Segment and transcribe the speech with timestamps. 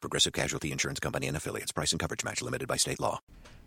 [0.00, 1.72] Progressive Casualty Insurance Company and affiliates.
[1.72, 3.20] Price and coverage match limited by state law.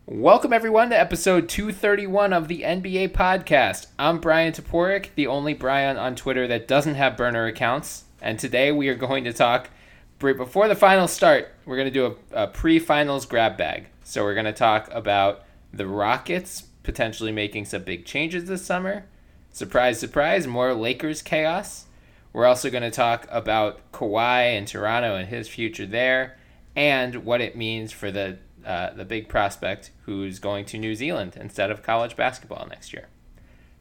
[0.06, 3.88] Welcome, everyone, to episode 231 of the NBA podcast.
[4.00, 8.06] I'm Bryan Toporek, the only Brian on Twitter that doesn't have burner accounts.
[8.22, 9.70] And today we are going to talk,
[10.18, 13.88] before the finals start, we're going to do a, a pre finals grab bag.
[14.04, 19.06] So we're going to talk about the Rockets potentially making some big changes this summer.
[19.52, 21.86] Surprise, surprise, more Lakers chaos.
[22.32, 26.38] We're also going to talk about Kawhi and Toronto and his future there,
[26.76, 31.38] and what it means for the uh, the big prospect who's going to New Zealand
[31.40, 33.08] instead of college basketball next year.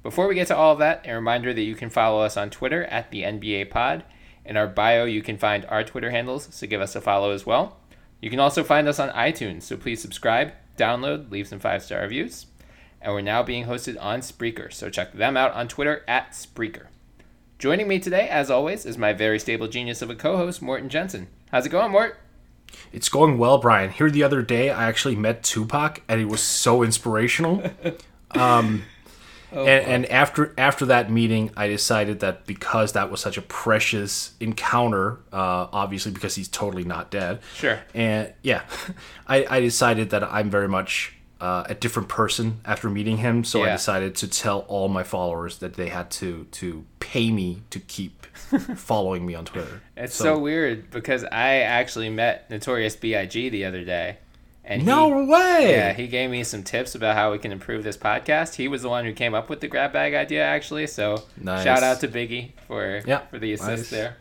[0.03, 2.49] Before we get to all of that, a reminder that you can follow us on
[2.49, 4.05] Twitter at the NBA Pod.
[4.45, 7.45] In our bio, you can find our Twitter handles, so give us a follow as
[7.45, 7.79] well.
[8.21, 12.03] You can also find us on iTunes, so please subscribe, download, leave some five star
[12.03, 12.47] reviews.
[13.01, 16.87] And we're now being hosted on Spreaker, so check them out on Twitter at Spreaker.
[17.59, 20.89] Joining me today, as always, is my very stable genius of a co host, Morten
[20.89, 21.27] Jensen.
[21.51, 22.17] How's it going, Mort?
[22.92, 23.91] It's going well, Bryan.
[23.91, 27.70] Here the other day, I actually met Tupac, and it was so inspirational.
[28.33, 28.84] Um,
[29.55, 33.41] oh, and, and, after after that meeting, I decided that because that was such a
[33.41, 37.40] precious encounter, uh, obviously because he's totally not dead.
[37.55, 37.80] Sure.
[37.95, 38.64] And yeah,
[39.27, 43.45] I, I decided that I'm very much uh, a different person after meeting him.
[43.45, 43.71] So yeah.
[43.71, 47.79] I decided to tell all my followers that they had to to pay me to
[47.79, 48.27] keep
[48.77, 49.83] following me on Twitter.
[49.97, 53.49] It's so, so, weird because I actually met Notorious B.I.G.
[53.51, 54.19] the other day.
[54.65, 55.71] And no he, way!
[55.71, 58.55] Yeah, he gave me some tips about how we can improve this podcast.
[58.55, 60.87] He was the one who came up with the grab bag idea, actually.
[60.89, 61.65] So nice.
[61.65, 63.91] shout out to Biggie for yeah, for the assist nice.
[63.91, 64.17] there.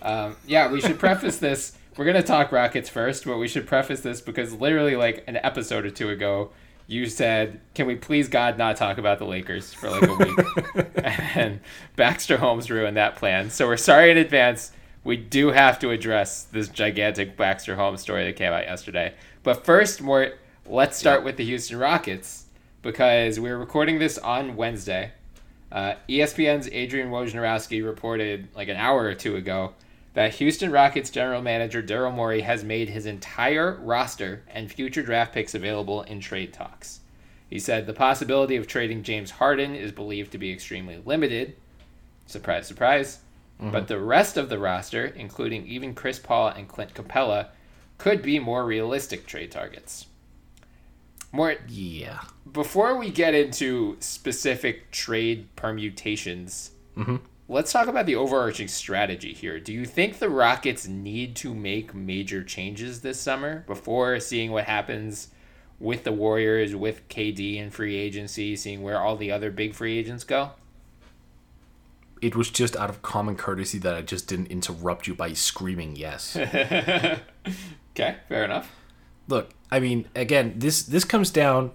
[0.00, 4.00] Um, yeah, we should preface this we're gonna talk Rockets first, but we should preface
[4.00, 6.50] this because literally like an episode or two ago,
[6.86, 10.86] you said, "Can we please God not talk about the Lakers for like a week?"
[11.36, 11.60] and
[11.96, 13.50] Baxter Holmes ruined that plan.
[13.50, 14.72] So we're sorry in advance.
[15.04, 19.14] We do have to address this gigantic Baxter Holmes story that came out yesterday.
[19.42, 20.32] But first, more
[20.66, 21.24] let's start yeah.
[21.24, 22.46] with the Houston Rockets
[22.82, 25.12] because we're recording this on Wednesday.
[25.70, 29.72] Uh, ESPN's Adrian Wojnarowski reported like an hour or two ago
[30.14, 35.32] that Houston Rockets general manager Daryl Morey has made his entire roster and future draft
[35.32, 37.00] picks available in trade talks.
[37.48, 41.56] He said the possibility of trading James Harden is believed to be extremely limited.
[42.26, 43.20] Surprise, surprise.
[43.60, 43.72] Mm-hmm.
[43.72, 47.48] But the rest of the roster, including even Chris Paul and Clint Capela,
[47.98, 50.06] could be more realistic trade targets.
[51.30, 52.20] More yeah.
[52.50, 57.16] Before we get into specific trade permutations, mm-hmm
[57.52, 59.60] let's talk about the overarching strategy here.
[59.60, 64.64] Do you think the Rockets need to make major changes this summer before seeing what
[64.64, 65.28] happens
[65.78, 69.98] with the Warriors, with KD and free agency, seeing where all the other big free
[69.98, 70.52] agents go?
[72.22, 75.96] It was just out of common courtesy that I just didn't interrupt you by screaming
[75.96, 76.36] yes.
[76.36, 77.18] okay,
[78.28, 78.74] fair enough.
[79.28, 81.72] Look, I mean, again, this this comes down.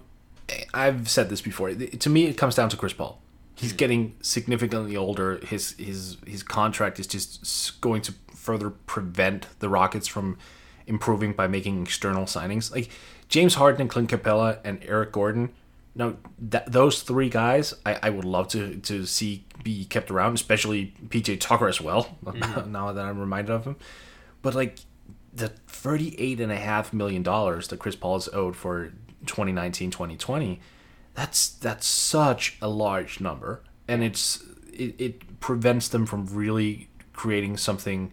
[0.72, 1.72] I've said this before.
[1.74, 3.20] To me, it comes down to Chris Paul
[3.58, 5.40] he's getting significantly older.
[5.44, 10.38] His his his contract is just going to further prevent the Rockets from
[10.86, 12.72] improving by making external signings.
[12.72, 12.88] Like
[13.28, 15.50] James Harden and Clint Capela and Eric Gordon.
[15.94, 20.34] Now that those three guys, I, I would love to to see be kept around,
[20.34, 22.16] especially PJ Tucker as well.
[22.24, 22.70] Mm-hmm.
[22.70, 23.76] now that I'm reminded of him,
[24.42, 24.78] but like
[25.32, 28.92] the thirty-eight and a half million dollars that Chris Paul is owed for
[29.26, 30.60] 2019 2020
[31.18, 34.40] that's that's such a large number, and it's
[34.72, 38.12] it, it prevents them from really creating something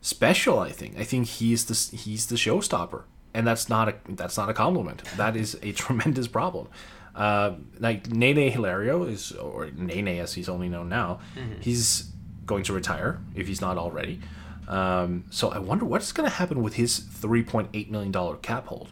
[0.00, 0.58] special.
[0.58, 0.98] I think.
[0.98, 5.04] I think he's the he's the showstopper, and that's not a that's not a compliment.
[5.16, 6.66] That is a tremendous problem.
[7.14, 11.60] Uh, like Nene Hilario is, or Nene as he's only known now, mm-hmm.
[11.60, 12.10] he's
[12.44, 14.18] going to retire if he's not already.
[14.66, 18.34] Um, so I wonder what's going to happen with his three point eight million dollar
[18.36, 18.88] cap hold.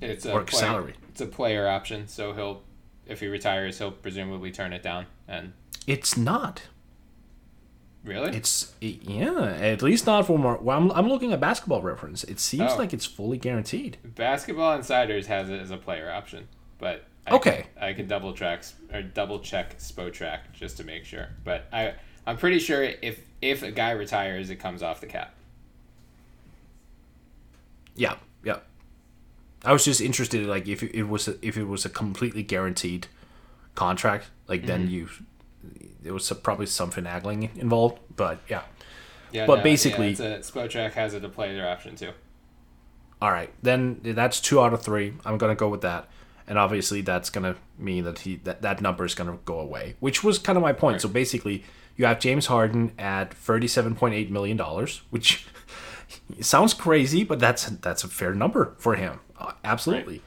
[0.00, 0.94] It's a or player, salary.
[1.14, 2.62] It's a player option, so he'll
[3.06, 5.06] if he retires, he'll presumably turn it down.
[5.28, 5.52] And
[5.86, 6.62] it's not.
[8.02, 8.36] Really?
[8.36, 10.58] It's yeah, at least not for more.
[10.60, 12.24] Well, I'm, I'm looking at Basketball Reference.
[12.24, 12.78] It seems oh.
[12.78, 13.96] like it's fully guaranteed.
[14.04, 18.64] Basketball Insiders has it as a player option, but I okay, I can double check
[18.92, 21.28] or double check Spotrac just to make sure.
[21.44, 21.94] But I
[22.26, 25.32] I'm pretty sure if if a guy retires, it comes off the cap.
[27.94, 28.16] Yeah.
[29.64, 33.06] I was just interested, like if it was a, if it was a completely guaranteed
[33.74, 34.68] contract, like mm-hmm.
[34.68, 35.08] then you
[36.02, 38.62] there was probably some finagling involved, but yeah.
[39.32, 42.12] Yeah, but no, basically, yeah, Spotrac has a player option too.
[43.20, 45.14] All right, then that's two out of three.
[45.24, 46.08] I'm gonna go with that,
[46.46, 50.22] and obviously that's gonna mean that he that that number is gonna go away, which
[50.22, 50.94] was kind of my point.
[50.94, 51.00] Right.
[51.00, 51.64] So basically,
[51.96, 55.46] you have James Harden at thirty-seven point eight million dollars, which
[56.40, 59.20] sounds crazy, but that's that's a fair number for him.
[59.38, 60.14] Uh, absolutely.
[60.14, 60.22] Right.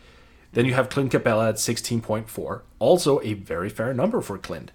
[0.53, 4.38] Then you have Clint Capela at sixteen point four, also a very fair number for
[4.38, 4.71] Clint.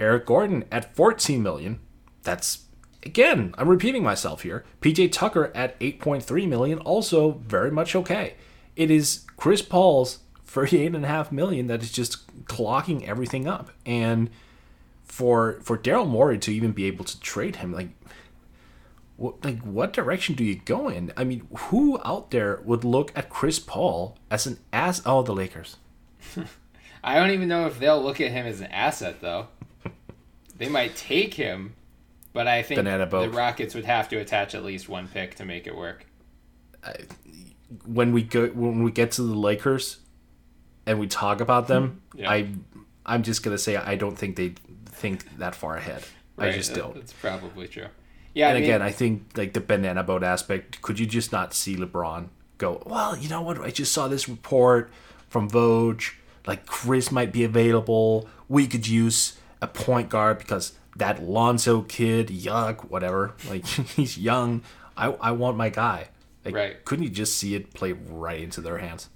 [0.00, 1.78] Eric Gordon at 14 million.
[2.22, 2.64] That's
[3.02, 4.64] again, I'm repeating myself here.
[4.80, 8.34] PJ Tucker at 8.3 million, also very much okay.
[8.76, 13.70] It is Chris Paul's 38.5 million that is just clocking everything up.
[13.86, 14.30] And
[15.04, 17.88] for for Daryl Morey to even be able to trade him, like
[19.20, 21.12] what like what direction do you go in?
[21.14, 25.02] I mean, who out there would look at Chris Paul as an ass?
[25.04, 25.76] Oh, the Lakers.
[27.04, 29.48] I don't even know if they'll look at him as an asset though.
[30.56, 31.74] They might take him,
[32.32, 35.66] but I think the Rockets would have to attach at least one pick to make
[35.66, 36.06] it work.
[36.82, 36.94] I,
[37.84, 39.98] when we go when we get to the Lakers
[40.86, 42.30] and we talk about them, yeah.
[42.30, 42.48] I
[43.04, 44.54] I'm just gonna say I don't think they
[44.86, 46.04] think that far ahead.
[46.38, 46.94] Right, I just don't.
[46.94, 47.88] That's probably true.
[48.34, 50.80] Yeah, and I mean, again, I think like the banana boat aspect.
[50.82, 52.28] Could you just not see LeBron
[52.58, 52.82] go?
[52.86, 53.60] Well, you know what?
[53.60, 54.90] I just saw this report
[55.28, 56.02] from Vogue.
[56.46, 58.28] Like Chris might be available.
[58.48, 63.34] We could use a point guard because that Lonzo kid, yuck, whatever.
[63.48, 63.66] Like
[63.96, 64.62] he's young.
[64.96, 66.08] I I want my guy.
[66.44, 66.84] Like, right.
[66.84, 69.08] Couldn't you just see it play right into their hands?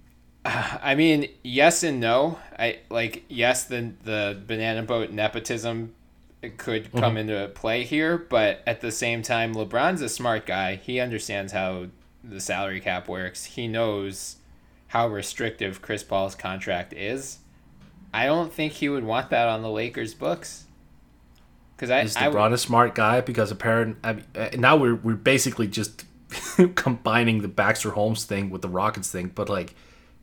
[0.44, 2.38] I mean, yes and no.
[2.58, 5.94] I like yes, the the banana boat nepotism
[6.48, 7.16] could come mm-hmm.
[7.18, 10.76] into play here, but at the same time, LeBron's a smart guy.
[10.76, 11.88] He understands how
[12.24, 13.44] the salary cap works.
[13.44, 14.36] He knows
[14.88, 17.38] how restrictive Chris Paul's contract is.
[18.12, 20.64] I don't think he would want that on the Lakers books.
[21.76, 23.20] Because I is LeBron I, a smart guy?
[23.20, 26.04] Because apparently I mean, uh, now we're we're basically just
[26.74, 29.74] combining the Baxter Holmes thing with the Rockets thing, but like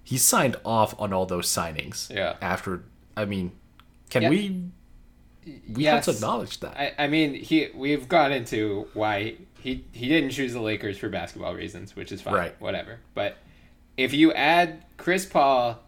[0.03, 2.13] he signed off on all those signings.
[2.13, 2.35] Yeah.
[2.41, 2.83] After
[3.15, 3.53] I mean,
[4.09, 4.29] can yeah.
[4.29, 4.65] we?
[5.73, 6.05] We yes.
[6.05, 6.77] have to acknowledge that.
[6.77, 11.09] I, I mean, he we've gone into why he he didn't choose the Lakers for
[11.09, 12.33] basketball reasons, which is fine.
[12.33, 12.61] Right.
[12.61, 12.99] Whatever.
[13.13, 13.37] But
[13.95, 15.79] if you add Chris Paul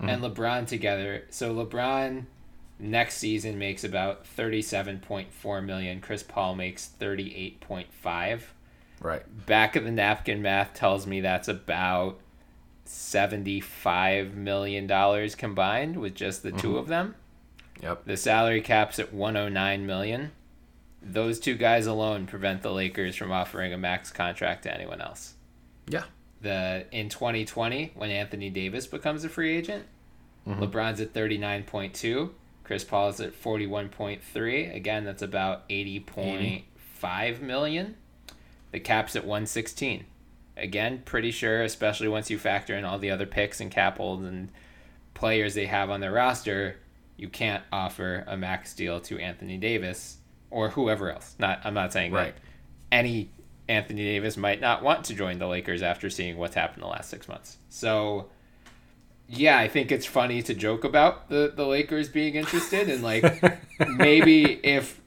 [0.00, 0.10] mm.
[0.10, 1.24] and LeBron together.
[1.30, 2.26] So LeBron
[2.78, 6.00] next season makes about 37.4 million.
[6.00, 8.40] Chris Paul makes 38.5.
[9.00, 9.46] Right.
[9.46, 12.20] Back of the napkin math tells me that's about
[12.84, 16.58] 75 million dollars combined with just the mm-hmm.
[16.58, 17.14] two of them.
[17.82, 18.06] Yep.
[18.06, 20.32] The salary cap's at 109 million.
[21.02, 25.34] Those two guys alone prevent the Lakers from offering a max contract to anyone else.
[25.86, 26.04] Yeah
[26.40, 29.84] the in 2020 when Anthony Davis becomes a free agent.
[30.46, 30.62] Mm-hmm.
[30.62, 32.30] LeBron's at 39.2.
[32.62, 34.74] Chris Paul is at 41.3.
[34.74, 37.96] Again, that's about 80.5 million.
[38.72, 40.04] The cap's at 116.
[40.56, 44.24] Again, pretty sure, especially once you factor in all the other picks and cap holds
[44.24, 44.50] and
[45.14, 46.76] players they have on their roster,
[47.16, 50.18] you can't offer a max deal to Anthony Davis
[50.50, 51.34] or whoever else.
[51.38, 52.34] Not I'm not saying right.
[52.34, 52.42] that
[52.92, 53.30] any
[53.68, 57.10] Anthony Davis might not want to join the Lakers after seeing what's happened the last
[57.10, 57.58] six months.
[57.68, 58.26] So,
[59.28, 63.42] yeah, I think it's funny to joke about the, the Lakers being interested and like
[63.88, 65.00] maybe if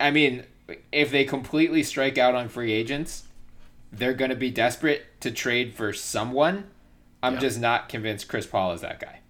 [0.00, 0.44] I mean
[0.90, 3.24] if they completely strike out on free agents,
[3.92, 6.64] they're going to be desperate to trade for someone.
[7.22, 7.40] I'm yeah.
[7.40, 9.20] just not convinced Chris Paul is that guy.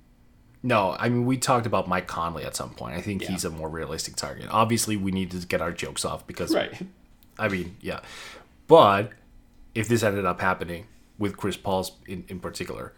[0.62, 2.94] No, I mean we talked about Mike Conley at some point.
[2.94, 3.30] I think yeah.
[3.30, 4.46] he's a more realistic target.
[4.50, 6.72] Obviously, we need to get our jokes off because right.
[7.38, 8.00] I mean, yeah.
[8.68, 9.10] But
[9.74, 10.86] if this ended up happening
[11.18, 12.92] with Chris Paul's in, in particular,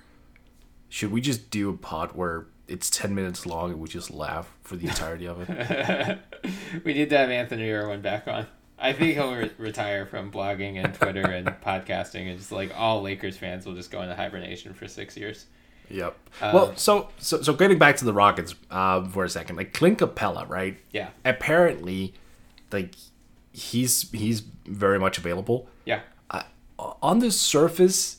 [0.88, 4.52] should we just do a pod where it's 10 minutes long and we just laugh
[4.62, 6.18] for the entirety of it?
[6.84, 8.46] we need to have Anthony Irwin back on.
[8.78, 13.02] I think he'll re- retire from blogging and Twitter and podcasting, and just like all
[13.02, 15.46] Lakers fans will just go into hibernation for six years.
[15.90, 16.16] Yep.
[16.40, 19.72] Um, well, so so so getting back to the Rockets uh, for a second, like
[19.72, 20.78] Clint Capela, right?
[20.92, 21.10] Yeah.
[21.24, 22.14] Apparently,
[22.72, 22.94] like
[23.52, 25.68] he's he's very much available.
[25.84, 26.00] Yeah.
[26.78, 28.18] on the surface,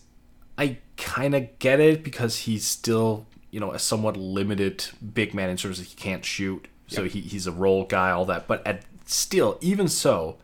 [0.58, 5.50] I kind of get it because he's still, you know, a somewhat limited big man
[5.50, 6.68] in terms of he can't shoot.
[6.88, 7.12] So yep.
[7.12, 8.48] he, he's a role guy, all that.
[8.48, 10.38] But at still, even so,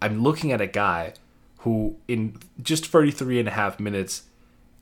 [0.00, 1.14] I'm looking at a guy
[1.58, 4.22] who in just 33 and a half minutes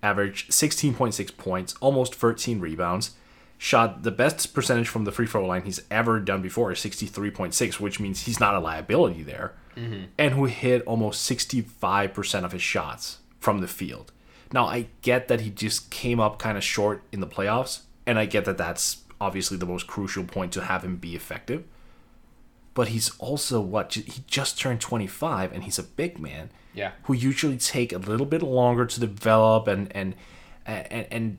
[0.07, 3.13] averaged 16.6 points, almost 13 rebounds,
[3.59, 7.99] shot the best percentage from the free throw line he's ever done before, 63.6, which
[7.99, 10.05] means he's not a liability there, mm-hmm.
[10.17, 14.13] and who hit almost 65% of his shots from the field.
[14.53, 18.19] Now, I get that he just came up kind of short in the playoffs, and
[18.19, 21.65] I get that that's obviously the most crucial point to have him be effective.
[22.75, 23.95] But he's also what?
[23.95, 26.51] He just turned 25 and he's a big man.
[26.77, 26.93] Yeah.
[27.05, 30.15] Who usually take a little bit longer to develop and and
[30.65, 31.39] and, and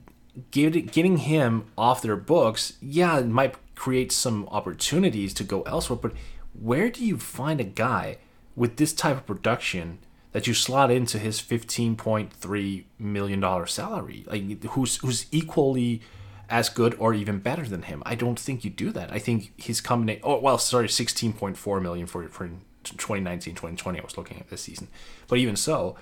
[0.52, 6.00] get, getting him off their books, yeah, it might create some opportunities to go elsewhere,
[6.02, 6.14] but
[6.54, 8.18] where do you find a guy
[8.56, 10.00] with this type of production
[10.32, 16.02] that you slot into his $15.3 million salary, like who's who's equally
[16.50, 18.02] as good or even better than him?
[18.06, 19.12] I don't think you do that.
[19.12, 20.24] I think his combination.
[20.26, 22.50] Oh well, sorry, 16.4 million for for
[22.96, 24.00] 2019, 2020.
[24.00, 24.88] I was looking at this season,
[25.28, 25.96] but even so,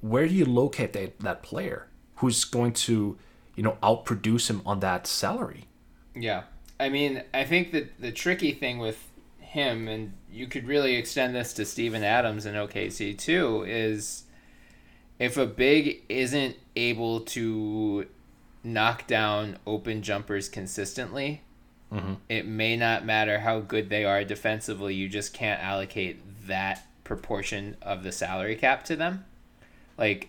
[0.00, 3.18] where do you locate that that player who's going to
[3.56, 5.64] you know, outproduce him on that salary.
[6.14, 6.44] Yeah.
[6.78, 11.34] I mean, I think that the tricky thing with him, and you could really extend
[11.34, 14.24] this to Steven Adams in OKC too, is
[15.18, 18.06] if a big isn't able to
[18.64, 21.42] knock down open jumpers consistently,
[21.94, 22.14] mm-hmm.
[22.28, 24.94] it may not matter how good they are defensively.
[24.94, 29.24] You just can't allocate that proportion of the salary cap to them.
[29.96, 30.28] Like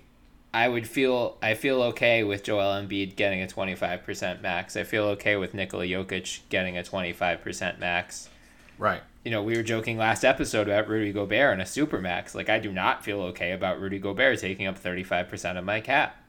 [0.54, 4.78] I would feel I feel okay with Joel Embiid getting a 25% max.
[4.78, 8.30] I feel okay with Nikola Jokic getting a 25% max.
[8.78, 9.02] Right.
[9.24, 12.36] You know, we were joking last episode about Rudy Gobert and a super max.
[12.36, 16.22] Like I do not feel okay about Rudy Gobert taking up 35% of my cap.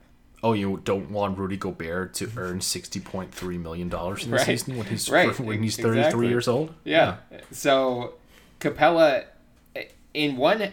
[0.43, 4.37] Oh, you don't want Rudy Gobert to earn sixty point three million dollars in the
[4.37, 4.47] right.
[4.47, 5.39] season when he's right.
[5.41, 6.29] when he's thirty three exactly.
[6.29, 6.75] years old.
[6.85, 7.17] Yeah.
[7.31, 7.41] yeah.
[7.51, 8.15] So
[8.61, 9.25] Capela,
[10.15, 10.73] in one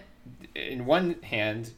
[0.56, 1.72] in one hand,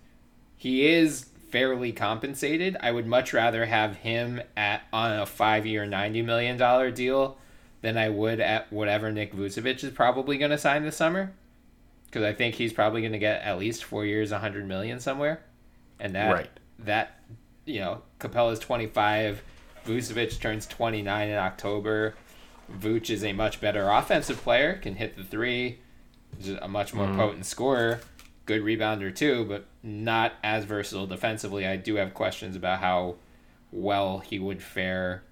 [0.57, 2.75] he is fairly compensated.
[2.81, 7.37] I would much rather have him at on a five year, ninety million dollar deal
[7.81, 11.31] than I would at whatever Nick Vucevic is probably going to sign this summer,
[12.07, 14.99] because I think he's probably going to get at least four years, a hundred million
[14.99, 15.43] somewhere,
[15.99, 16.49] and that right.
[16.79, 17.19] that
[17.65, 18.01] you know
[18.59, 19.41] twenty five,
[19.85, 22.15] Vucevic turns twenty nine in October.
[22.71, 25.79] Vooch is a much better offensive player, can hit the three,
[26.39, 27.15] is a much more mm.
[27.15, 27.99] potent scorer
[28.45, 31.65] good rebounder too, but not as versatile defensively.
[31.65, 33.15] I do have questions about how
[33.71, 35.23] well he would fare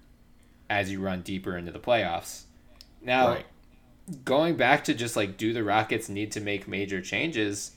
[0.68, 2.42] as you run deeper into the playoffs.
[3.00, 3.46] Now, right.
[4.24, 7.72] going back to just like do the Rockets need to make major changes?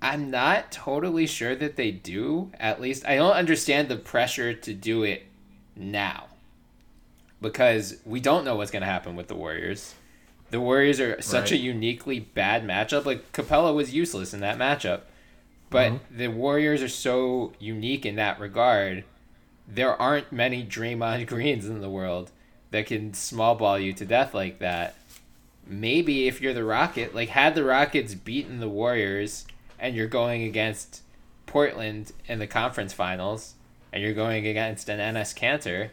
[0.00, 2.50] I'm not totally sure that they do.
[2.58, 5.26] At least I don't understand the pressure to do it
[5.74, 6.26] now.
[7.40, 9.94] Because we don't know what's going to happen with the Warriors.
[10.50, 11.60] The Warriors are such right.
[11.60, 13.04] a uniquely bad matchup.
[13.04, 15.02] Like Capela was useless in that matchup.
[15.70, 16.16] But mm-hmm.
[16.16, 19.04] the Warriors are so unique in that regard.
[19.66, 22.30] There aren't many Draymond Greens in the world
[22.70, 24.94] that can small ball you to death like that.
[25.66, 29.44] Maybe if you're the Rocket, like had the Rockets beaten the Warriors
[29.78, 31.02] and you're going against
[31.46, 33.54] Portland in the conference finals
[33.92, 35.90] and you're going against an Enes Kanter,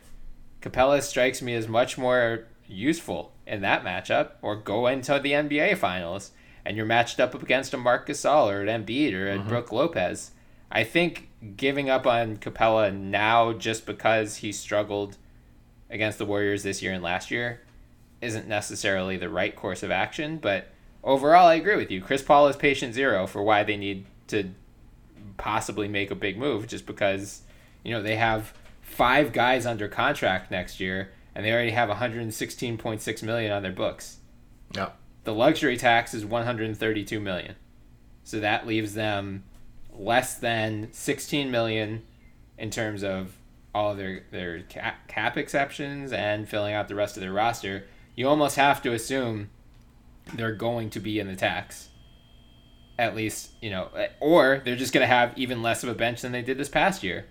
[0.61, 5.77] Capela strikes me as much more useful in that matchup, or go into the NBA
[5.77, 6.31] Finals
[6.65, 9.47] and you're matched up against a Marc Gasol or an Embiid or a mm-hmm.
[9.47, 10.31] Brook Lopez.
[10.71, 15.17] I think giving up on Capela now just because he struggled
[15.89, 17.61] against the Warriors this year and last year
[18.19, 20.37] isn't necessarily the right course of action.
[20.37, 20.69] But
[21.05, 22.01] overall, I agree with you.
[22.01, 24.51] Chris Paul is patient zero for why they need to
[25.37, 27.43] possibly make a big move, just because
[27.83, 33.23] you know they have five guys under contract next year and they already have 116.6
[33.23, 34.19] million on their books.
[34.73, 34.91] Yeah.
[35.25, 37.55] The luxury tax is 132 million.
[38.23, 39.43] So that leaves them
[39.93, 42.03] less than 16 million
[42.57, 43.35] in terms of
[43.73, 47.85] all of their their cap, cap exceptions and filling out the rest of their roster.
[48.15, 49.49] You almost have to assume
[50.33, 51.89] they're going to be in the tax.
[52.97, 53.89] At least, you know,
[54.21, 56.69] or they're just going to have even less of a bench than they did this
[56.69, 57.25] past year.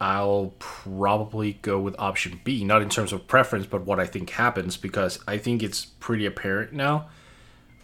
[0.00, 4.30] I'll probably go with option B, not in terms of preference, but what I think
[4.30, 7.08] happens, because I think it's pretty apparent now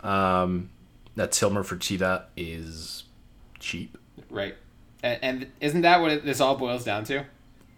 [0.03, 0.71] um,
[1.15, 3.05] that Tilman Fertitta is
[3.61, 3.99] cheap.
[4.31, 4.57] Right.
[5.03, 7.25] And, and isn't that what this all boils down to?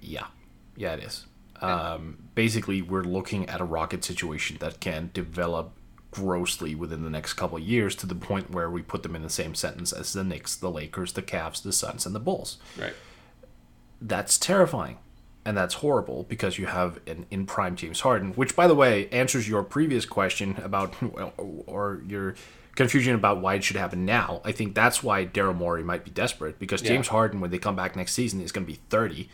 [0.01, 0.27] Yeah.
[0.77, 1.27] Yeah, it is.
[1.61, 5.73] Um, basically, we're looking at a rocket situation that can develop
[6.11, 9.23] grossly within the next couple of years to the point where we put them in
[9.23, 12.59] the same sentence as the Knicks, the Lakers, the Cavs, the Suns, and the Bulls.
[12.79, 12.95] Right
[14.01, 14.99] that's terrifying.
[15.45, 19.09] And that's horrible because you have an in prime James Harden, which, by the way,
[19.09, 20.95] answers your previous question about,
[21.67, 22.35] or your
[22.77, 24.43] confusion about why it should happen now.
[24.45, 27.09] I think that's why Daryl Morey might be desperate because James.
[27.09, 29.31] Harden, when they come back next season, is going to be 30.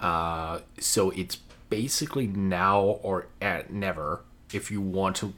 [0.00, 1.36] Uh, so it's
[1.68, 4.22] basically now or at never
[4.54, 5.34] if you want to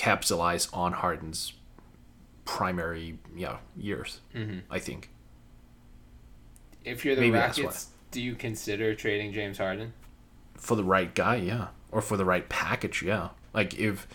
[0.00, 1.52] capitalize on Harden's
[2.46, 4.20] primary yeah years.
[4.34, 4.60] Mm-hmm.
[4.70, 5.10] I think.
[6.86, 9.92] If you're the Maybe Rockets, do you consider trading James Harden?
[10.56, 13.28] For the right guy, yeah, or for the right package, yeah.
[13.52, 14.08] Like if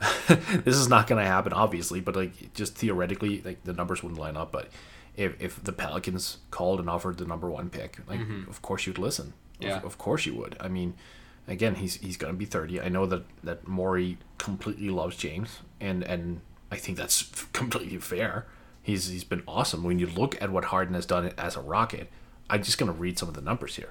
[0.64, 4.20] this is not going to happen, obviously, but like just theoretically, like the numbers wouldn't
[4.20, 4.50] line up.
[4.50, 4.68] But
[5.16, 8.50] if if the Pelicans called and offered the number one pick, like mm-hmm.
[8.50, 9.34] of course you'd listen.
[9.60, 9.76] Yeah.
[9.76, 10.56] Of, of, course you would.
[10.58, 10.94] I mean,
[11.46, 12.80] again, he's he's going to be thirty.
[12.80, 18.46] I know that that Morey completely loves James, and and I think that's completely fair.
[18.82, 19.84] He's he's been awesome.
[19.84, 22.10] When you look at what Harden has done as a Rocket,
[22.48, 23.90] I'm just going to read some of the numbers here.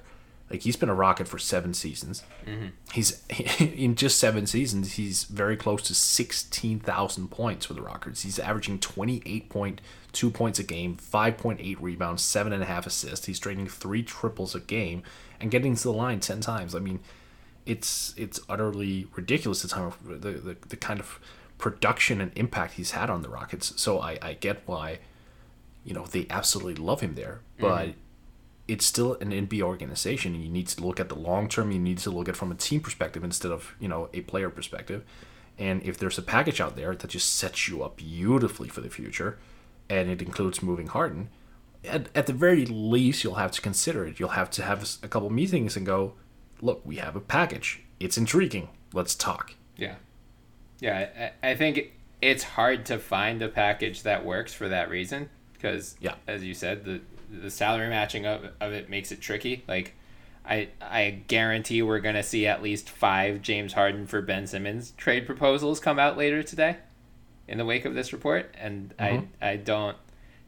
[0.50, 2.24] Like he's been a Rocket for seven seasons.
[2.44, 2.66] Mm-hmm.
[2.92, 3.24] He's
[3.60, 4.94] in just seven seasons.
[4.94, 8.22] He's very close to sixteen thousand points for the Rockets.
[8.22, 9.80] He's averaging twenty eight point
[10.10, 13.26] two points a game, five point eight rebounds, seven and a half assists.
[13.26, 15.04] He's trading three triples a game
[15.40, 16.74] and getting to the line ten times.
[16.74, 16.98] I mean,
[17.66, 21.20] it's it's utterly ridiculous the time of the, the, the kind of
[21.58, 23.72] production and impact he's had on the Rockets.
[23.80, 24.98] So I, I get why,
[25.84, 27.40] you know, they absolutely love him there.
[27.58, 27.98] But mm-hmm
[28.70, 31.72] it's still an NBA organization, and you need to look at the long term.
[31.72, 34.48] You need to look at from a team perspective instead of you know a player
[34.48, 35.02] perspective.
[35.58, 38.88] And if there's a package out there that just sets you up beautifully for the
[38.88, 39.38] future,
[39.88, 41.30] and it includes moving Harden,
[41.84, 44.20] at, at the very least you'll have to consider it.
[44.20, 46.14] You'll have to have a couple meetings and go,
[46.62, 47.82] look, we have a package.
[47.98, 48.68] It's intriguing.
[48.92, 49.54] Let's talk.
[49.76, 49.96] Yeah,
[50.80, 51.32] yeah.
[51.42, 55.96] I, I think it's hard to find a package that works for that reason because,
[56.00, 57.00] yeah, as you said, the
[57.30, 59.62] the salary matching of, of it makes it tricky.
[59.68, 59.94] Like,
[60.44, 65.26] I I guarantee we're gonna see at least five James Harden for Ben Simmons trade
[65.26, 66.76] proposals come out later today,
[67.46, 69.26] in the wake of this report, and mm-hmm.
[69.42, 69.96] I I don't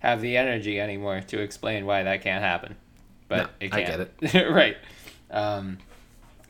[0.01, 2.77] have the energy anymore to explain why that can't happen,
[3.29, 3.81] but no, it can.
[3.81, 4.51] I get it.
[4.51, 4.77] right.
[5.31, 5.79] Um,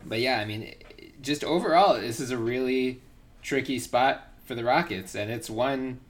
[0.04, 0.74] but yeah, I mean,
[1.20, 3.00] just overall, this is a really
[3.42, 6.00] tricky spot for the Rockets, and it's one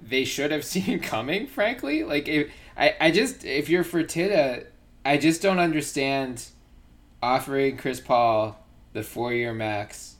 [0.00, 1.46] they should have seen coming.
[1.46, 4.66] Frankly, like if I, I just if you're for Fertitta,
[5.04, 6.46] I just don't understand
[7.22, 8.58] offering Chris Paul
[8.92, 10.16] the four year max.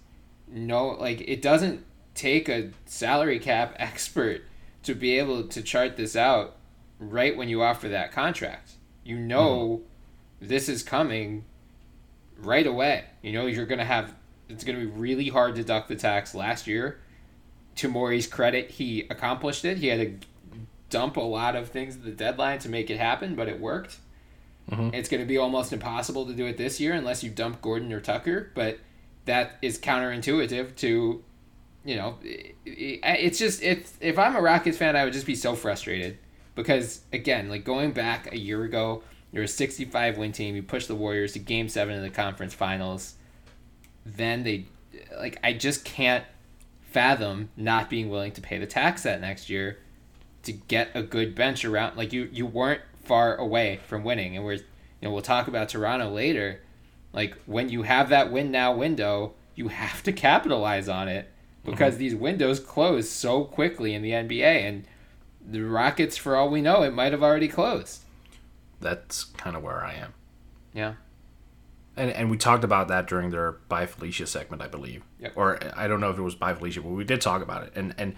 [0.49, 4.42] No, like it doesn't take a salary cap expert
[4.83, 6.57] to be able to chart this out
[6.99, 8.73] right when you offer that contract.
[9.05, 9.83] You know
[10.40, 10.49] mm-hmm.
[10.49, 11.45] this is coming
[12.38, 13.05] right away.
[13.22, 14.14] You know you're gonna have
[14.49, 17.01] it's gonna be really hard to duck the tax last year.
[17.77, 19.77] To Morey's credit, he accomplished it.
[19.79, 20.27] He had to
[20.88, 23.99] dump a lot of things at the deadline to make it happen, but it worked.
[24.70, 24.94] Mm-hmm.
[24.94, 27.92] It's going to be almost impossible to do it this year unless you dump Gordon
[27.92, 28.79] or Tucker, but
[29.27, 31.22] that is counterintuitive to,
[31.85, 32.18] you know,
[32.64, 36.18] it's just it's if I'm a Rockets fan, I would just be so frustrated
[36.55, 39.03] because again, like going back a year ago,
[39.37, 42.55] you're a 65 win team, you push the Warriors to Game Seven in the conference
[42.55, 43.16] finals,
[44.07, 44.64] then they,
[45.14, 46.25] like, I just can't
[46.90, 49.77] fathom not being willing to pay the tax that next year
[50.44, 51.99] to get a good bench around.
[51.99, 54.62] Like you, you weren't far away from winning, and we're, you
[55.03, 56.62] know, we'll talk about Toronto later.
[57.12, 61.31] Like when you have that win now window, you have to capitalize on it
[61.62, 62.01] because mm-hmm.
[62.01, 64.87] these windows close so quickly in the NBA, and
[65.46, 68.01] the Rockets, for all we know, it might have already closed.
[68.81, 70.15] That's kind of where I am.
[70.73, 70.95] Yeah.
[71.97, 75.03] And, and we talked about that during their Bye Felicia segment, I believe.
[75.21, 75.33] Yep.
[75.35, 77.73] Or I don't know if it was Bye Felicia, but we did talk about it.
[77.75, 78.15] And and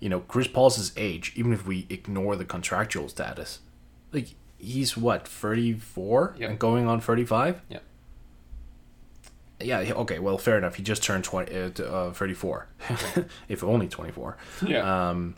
[0.00, 3.58] you know, Chris Paul's age, even if we ignore the contractual status,
[4.12, 6.50] like he's what, 34 yep.
[6.50, 7.62] and going on 35?
[7.68, 7.78] Yeah.
[9.60, 10.76] Yeah, okay, well, fair enough.
[10.76, 12.68] He just turned 20, uh, uh 34.
[13.48, 14.36] if only 24.
[14.64, 15.08] Yeah.
[15.10, 15.34] Um,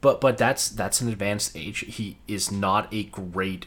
[0.00, 1.80] but but that's that's an advanced age.
[1.80, 3.66] He is not a great,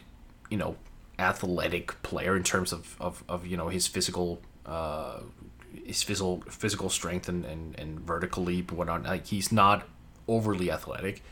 [0.50, 0.76] you know,
[1.18, 5.20] athletic player in terms of, of, of you know, his physical uh,
[5.84, 9.04] his physical physical strength and, and, and vertical leap and whatnot.
[9.04, 9.86] Like he's not
[10.26, 11.22] overly athletic,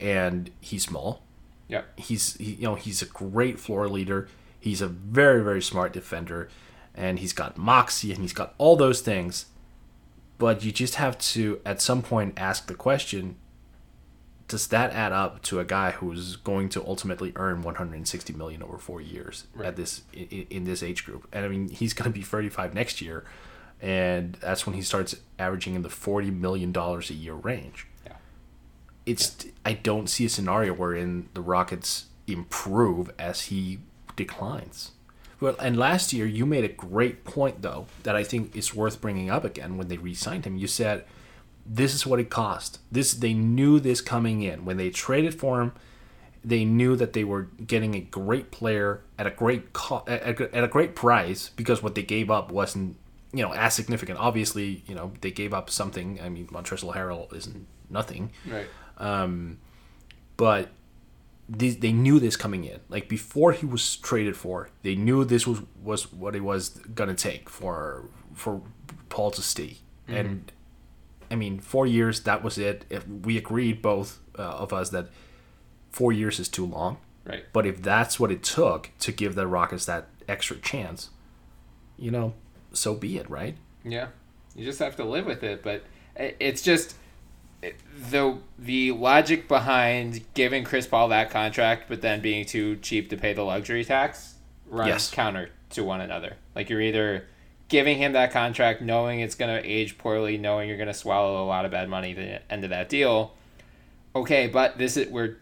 [0.00, 1.22] and he's small.
[1.68, 1.82] Yeah.
[1.96, 4.28] He's he, you know he's a great floor leader.
[4.58, 6.48] He's a very very smart defender,
[6.94, 9.46] and he's got moxie and he's got all those things.
[10.38, 13.36] But you just have to at some point ask the question:
[14.48, 18.78] Does that add up to a guy who's going to ultimately earn 160 million over
[18.78, 19.66] four years right.
[19.68, 21.28] at this in, in this age group?
[21.32, 23.24] And I mean, he's going to be 35 next year,
[23.80, 28.14] and that's when he starts averaging in the 40 million dollars a year range Yeah.
[29.06, 33.78] it's I don't see a scenario wherein the Rockets improve as he
[34.16, 34.92] declines.
[35.40, 39.00] Well, and last year you made a great point though that I think is worth
[39.00, 40.56] bringing up again when they re-signed him.
[40.56, 41.04] You said
[41.68, 42.80] this is what it cost.
[42.90, 45.72] This they knew this coming in when they traded for him.
[46.42, 50.64] They knew that they were getting a great player at a great co- at, at
[50.64, 52.96] a great price because what they gave up wasn't
[53.32, 54.18] you know as significant.
[54.18, 56.18] Obviously, you know they gave up something.
[56.22, 58.32] I mean, Montrezl Harrell isn't nothing.
[58.46, 58.66] Right.
[58.96, 59.58] Um,
[60.38, 60.70] but
[61.48, 62.80] they, they knew this coming in.
[62.88, 67.14] Like before he was traded for, they knew this was was what it was gonna
[67.14, 68.62] take for for
[69.10, 69.78] Paul to stay.
[70.08, 70.14] Mm-hmm.
[70.14, 70.52] And
[71.30, 72.84] I mean, four years that was it.
[72.90, 75.08] If we agreed both uh, of us that
[75.90, 76.98] four years is too long.
[77.24, 77.44] Right.
[77.52, 81.10] But if that's what it took to give the Rockets that extra chance,
[81.98, 82.34] you know,
[82.72, 83.56] so be it, right?
[83.84, 84.08] Yeah.
[84.56, 85.84] You just have to live with it, but
[86.16, 86.96] it's just
[88.10, 93.16] the the logic behind giving Chris Paul that contract, but then being too cheap to
[93.16, 94.34] pay the luxury tax,
[94.66, 95.10] runs yes.
[95.10, 96.36] counter to one another.
[96.54, 97.26] Like you're either
[97.68, 101.42] giving him that contract, knowing it's going to age poorly, knowing you're going to swallow
[101.42, 103.34] a lot of bad money at the end of that deal.
[104.14, 105.36] Okay, but this is we're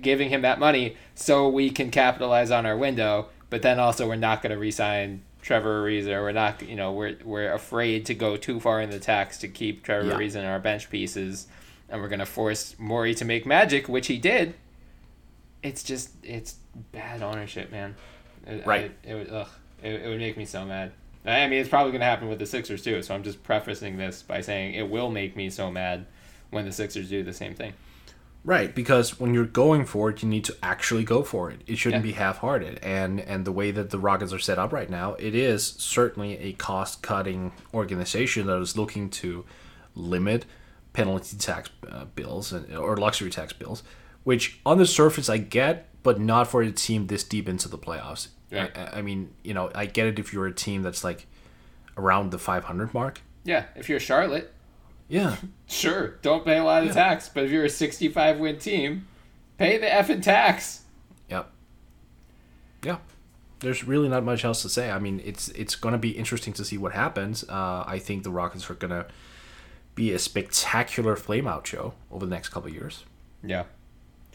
[0.00, 4.16] giving him that money so we can capitalize on our window, but then also we're
[4.16, 6.22] not going to resign Trevor Ariza.
[6.22, 9.48] We're not, you know, we're we're afraid to go too far in the tax to
[9.48, 10.14] keep Trevor yeah.
[10.14, 11.48] Ariza in our bench pieces
[11.88, 14.54] and we're gonna force Morey to make magic, which he did.
[15.62, 16.56] It's just it's
[16.92, 17.94] bad ownership, man.
[18.46, 18.86] It, right.
[18.86, 19.48] it, it would ugh,
[19.82, 20.92] it, it would make me so mad.
[21.24, 23.02] I mean, it's probably gonna happen with the Sixers too.
[23.02, 26.06] So I'm just prefacing this by saying it will make me so mad
[26.50, 27.72] when the Sixers do the same thing.
[28.46, 31.62] Right, because when you're going for it, you need to actually go for it.
[31.66, 32.12] It shouldn't yeah.
[32.12, 32.78] be half-hearted.
[32.82, 36.36] And and the way that the Rockets are set up right now, it is certainly
[36.38, 39.46] a cost-cutting organization that is looking to
[39.94, 40.44] limit
[40.92, 43.82] penalty tax uh, bills and, or luxury tax bills,
[44.24, 47.78] which on the surface I get, but not for a team this deep into the
[47.78, 48.28] playoffs.
[48.54, 48.90] Yeah.
[48.92, 51.26] I, I mean, you know, I get it if you're a team that's like
[51.96, 53.20] around the 500 mark.
[53.44, 54.52] Yeah, if you're Charlotte.
[55.08, 55.36] Yeah.
[55.66, 56.94] sure, don't pay a lot of yeah.
[56.94, 59.06] tax, but if you're a 65 win team,
[59.58, 60.82] pay the effing tax.
[61.28, 61.50] Yep.
[62.82, 62.98] Yeah.
[63.60, 64.90] There's really not much else to say.
[64.90, 67.44] I mean, it's it's going to be interesting to see what happens.
[67.48, 69.06] Uh, I think the Rockets are going to
[69.94, 73.04] be a spectacular flameout show over the next couple of years.
[73.42, 73.64] Yeah.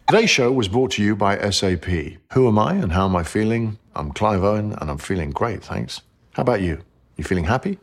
[0.07, 1.85] Today's show was brought to you by SAP.
[2.33, 3.77] Who am I and how am I feeling?
[3.99, 5.99] I'm Clive Owen and I'm feeling great, thanks.
[6.31, 6.83] How about you?
[7.17, 7.79] You feeling happy?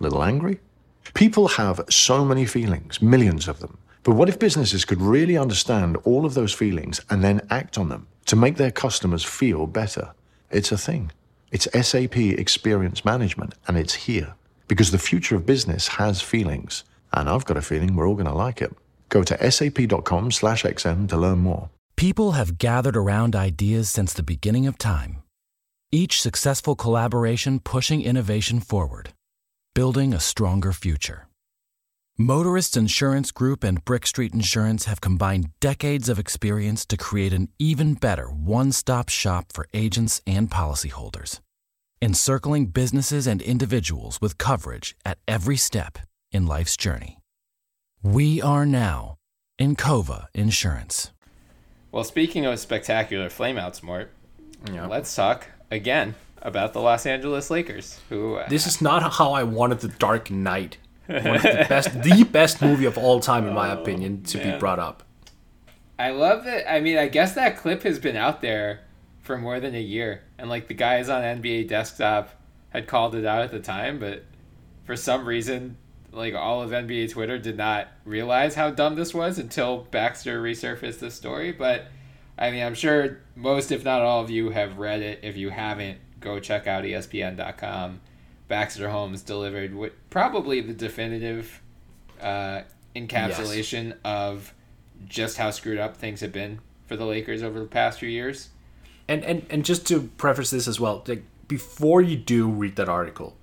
[0.00, 0.58] A little angry?
[1.14, 3.78] People have so many feelings, millions of them.
[4.02, 7.88] But what if businesses could really understand all of those feelings and then act on
[7.88, 10.12] them to make their customers feel better?
[10.50, 11.12] It's a thing.
[11.52, 14.34] It's SAP Experience Management, and it's here
[14.66, 16.82] because the future of business has feelings.
[17.12, 18.76] And I've got a feeling we're all going to like it.
[19.08, 21.70] Go to sap.com slash XM to learn more.
[21.94, 25.22] People have gathered around ideas since the beginning of time.
[25.92, 29.12] Each successful collaboration pushing innovation forward,
[29.74, 31.26] building a stronger future.
[32.16, 37.48] Motorist Insurance Group and Brick Street Insurance have combined decades of experience to create an
[37.58, 41.40] even better one stop shop for agents and policyholders,
[42.00, 45.98] encircling businesses and individuals with coverage at every step
[46.30, 47.18] in life's journey.
[48.00, 49.16] We are now
[49.60, 51.10] Encova Insurance.
[51.90, 54.12] Well, speaking of spectacular flameouts, Mort,
[54.72, 54.88] yep.
[54.88, 58.00] let's talk again about the Los Angeles Lakers.
[58.08, 62.02] Who uh, this is not how I wanted the Dark Knight, one of the best,
[62.02, 64.52] the best movie of all time, in my oh, opinion, to man.
[64.52, 65.02] be brought up.
[65.98, 66.64] I love it.
[66.68, 68.80] I mean, I guess that clip has been out there
[69.20, 72.30] for more than a year, and like the guys on NBA Desktop
[72.70, 74.24] had called it out at the time, but
[74.84, 75.76] for some reason
[76.12, 80.98] like all of NBA Twitter did not realize how dumb this was until Baxter resurfaced
[80.98, 81.52] the story.
[81.52, 81.86] But
[82.40, 85.20] I mean, I'm sure most, if not all of you, have read it.
[85.22, 88.00] If you haven't, go check out ESPN.com.
[88.48, 91.60] Baxter Holmes delivered what probably the definitive
[92.20, 92.62] uh,
[92.96, 93.96] encapsulation yes.
[94.04, 94.54] of
[95.06, 98.48] just how screwed up things have been for the Lakers over the past few years.
[99.06, 102.88] And and and just to preface this as well, like before you do read that
[102.88, 103.36] article,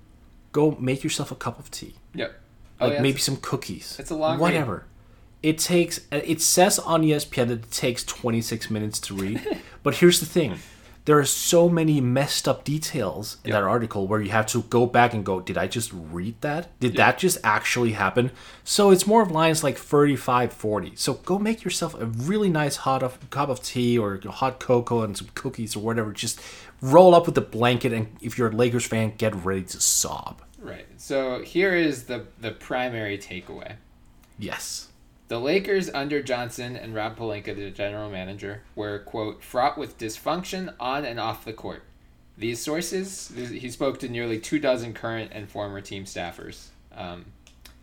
[0.52, 1.94] go make yourself a cup of tea.
[2.14, 2.34] Yep
[2.80, 3.96] Oh, like yeah, maybe some cookies.
[3.98, 4.74] It's a long whatever.
[4.74, 4.82] Read.
[5.42, 6.00] It takes.
[6.10, 10.52] It says on ESPN that it takes 26 minutes to read, but here's the thing:
[10.52, 10.60] hmm.
[11.04, 13.58] there are so many messed up details in yep.
[13.58, 16.78] that article where you have to go back and go, did I just read that?
[16.80, 16.96] Did yep.
[16.96, 18.32] that just actually happen?
[18.64, 20.92] So it's more of lines like 35, 40.
[20.96, 25.02] So go make yourself a really nice hot of, cup of tea or hot cocoa
[25.02, 26.12] and some cookies or whatever.
[26.12, 26.40] Just
[26.82, 30.42] roll up with the blanket, and if you're a Lakers fan, get ready to sob.
[30.60, 30.86] Right.
[30.96, 33.76] So here is the the primary takeaway.
[34.38, 34.87] Yes.
[35.28, 40.74] The Lakers under Johnson and Rob Pelinka, the general manager, were quote fraught with dysfunction
[40.80, 41.82] on and off the court.
[42.38, 46.68] These sources, he spoke to nearly two dozen current and former team staffers.
[46.96, 47.26] Um,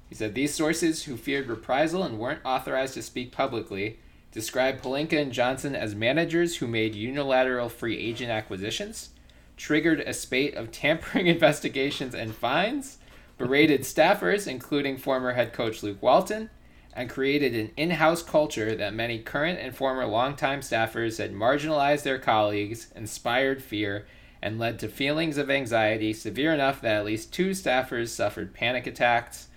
[0.09, 3.99] he said these sources, who feared reprisal and weren't authorized to speak publicly,
[4.31, 9.09] described Pelinka and Johnson as managers who made unilateral free agent acquisitions,
[9.55, 12.97] triggered a spate of tampering investigations and fines,
[13.37, 16.49] berated staffers, including former head coach Luke Walton,
[16.95, 22.03] and created an in house culture that many current and former longtime staffers had marginalized
[22.03, 24.05] their colleagues, inspired fear,
[24.41, 28.87] and led to feelings of anxiety severe enough that at least two staffers suffered panic
[28.87, 29.47] attacks.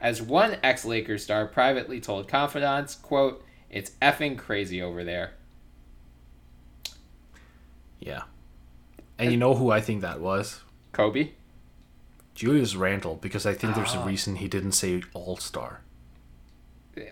[0.00, 5.32] As one ex Lakers star privately told confidants, quote, it's effing crazy over there.
[8.00, 8.22] Yeah.
[9.18, 10.62] And you know who I think that was?
[10.92, 11.30] Kobe?
[12.34, 14.06] Julius Randle, because I think there's a ah.
[14.06, 15.82] reason he didn't say all star.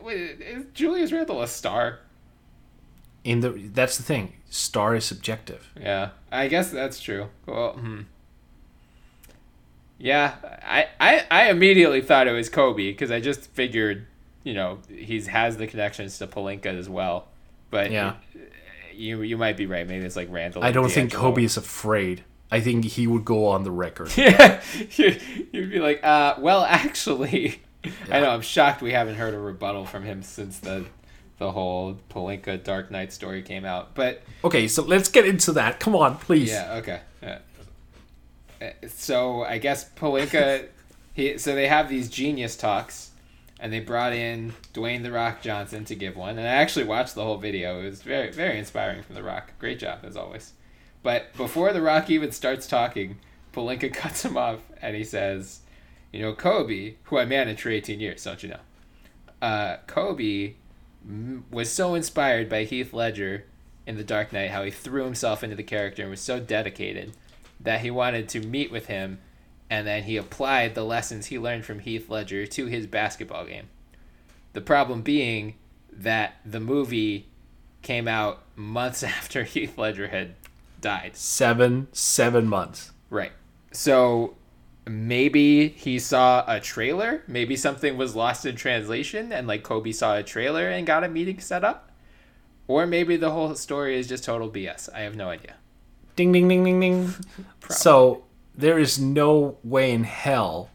[0.03, 2.01] Wait, is Julius Randle a star?
[3.25, 4.35] In the that's the thing.
[4.49, 5.71] Star is subjective.
[5.81, 7.29] Yeah, I guess that's true.
[7.47, 8.03] Well, hmm.
[9.99, 14.07] Yeah, I, I, I immediately thought it was Kobe because I just figured,
[14.45, 17.29] you know, he's has the connections to Pelinka as well.
[17.71, 18.17] But yeah,
[18.95, 19.87] you you might be right.
[19.87, 20.63] Maybe it's like Randle.
[20.63, 22.25] I don't think Kobe is afraid.
[22.51, 24.13] I think he would go on the record.
[24.17, 24.63] yeah,
[24.97, 27.61] you'd be like, uh, well, actually.
[28.11, 28.31] I know.
[28.31, 30.87] I'm shocked we haven't heard a rebuttal from him since the
[31.39, 33.95] the whole Pelinka Dark Knight story came out.
[33.95, 35.81] But okay, so let's get into that.
[35.81, 36.51] Come on, please.
[36.51, 36.75] Yeah.
[36.77, 37.01] Okay.
[37.23, 37.39] Yeah.
[38.61, 40.67] Uh, so I guess Pelinka,
[41.15, 43.11] he so they have these genius talks,
[43.61, 47.15] and they brought in Dwayne the Rock Johnson to give one, and I actually watched
[47.15, 47.81] the whole video.
[47.81, 49.53] It was very very inspiring from the Rock.
[49.59, 50.53] Great job as always.
[51.03, 53.19] But before the Rock even starts talking,
[53.53, 55.61] Pelinka cuts him off, and he says,
[56.13, 58.61] "You know, Kobe, who I managed for 18 years, don't you know?
[59.43, 60.55] Uh, Kobe
[61.51, 63.45] was so inspired by Heath Ledger
[63.87, 67.13] in The Dark Knight, how he threw himself into the character and was so dedicated."
[67.61, 69.19] that he wanted to meet with him,
[69.71, 73.69] and then he applied the lessons he learned from Heath Ledger to his basketball game.
[74.53, 75.55] The problem being
[75.93, 77.27] that the movie
[77.83, 80.35] came out months after Heath Ledger had
[80.81, 81.17] died.
[81.17, 82.93] Seven, seven months.
[83.11, 83.33] Right.
[83.73, 84.35] So
[84.87, 87.23] maybe he saw a trailer.
[87.27, 91.09] Maybe something was lost in translation, and like Kobe saw a trailer and got a
[91.09, 91.91] meeting set up.
[92.69, 94.89] Or maybe the whole story is just total BS.
[94.93, 95.55] I have no idea.
[96.17, 97.15] Ding ding ding ding ding.
[97.69, 98.25] so
[98.57, 100.71] there is no way in hell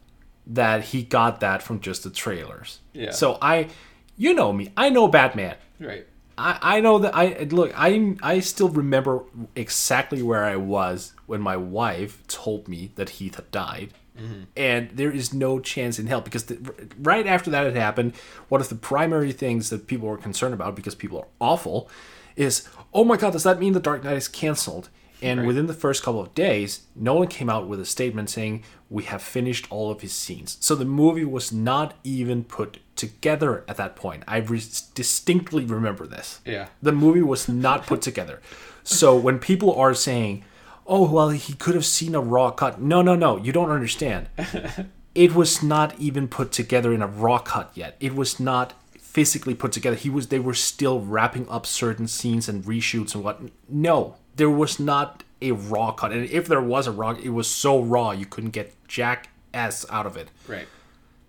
[0.47, 2.79] that he got that from just the trailers.
[2.93, 3.11] Yeah.
[3.11, 3.69] So I,
[4.17, 5.55] you know me, I know Batman.
[5.79, 6.07] Right.
[6.37, 9.23] I, I know that I look I I still remember
[9.55, 13.93] exactly where I was when my wife told me that Heath had died.
[14.21, 14.43] Mm-hmm.
[14.55, 18.15] And there is no chance in hell because the, right after that had happened,
[18.49, 21.89] one of the primary things that people were concerned about because people are awful
[22.35, 24.89] is, oh my god, does that mean the Dark Knight is canceled?
[25.21, 25.47] And right.
[25.47, 29.21] within the first couple of days, Nolan came out with a statement saying, We have
[29.21, 30.57] finished all of his scenes.
[30.61, 34.23] So the movie was not even put together at that point.
[34.27, 34.63] I re-
[34.95, 36.41] distinctly remember this.
[36.43, 36.67] Yeah.
[36.81, 38.41] The movie was not put together.
[38.83, 40.43] So when people are saying,
[40.85, 42.81] Oh, well, he could have seen a raw cut.
[42.81, 43.37] No, no, no.
[43.37, 44.27] You don't understand.
[45.15, 47.95] it was not even put together in a raw cut yet.
[47.99, 48.73] It was not
[49.11, 49.95] physically put together.
[49.95, 53.41] He was they were still wrapping up certain scenes and reshoots and what.
[53.67, 57.47] No, there was not a raw cut, and if there was a raw, it was
[57.47, 60.29] so raw you couldn't get jack s out of it.
[60.47, 60.67] Right.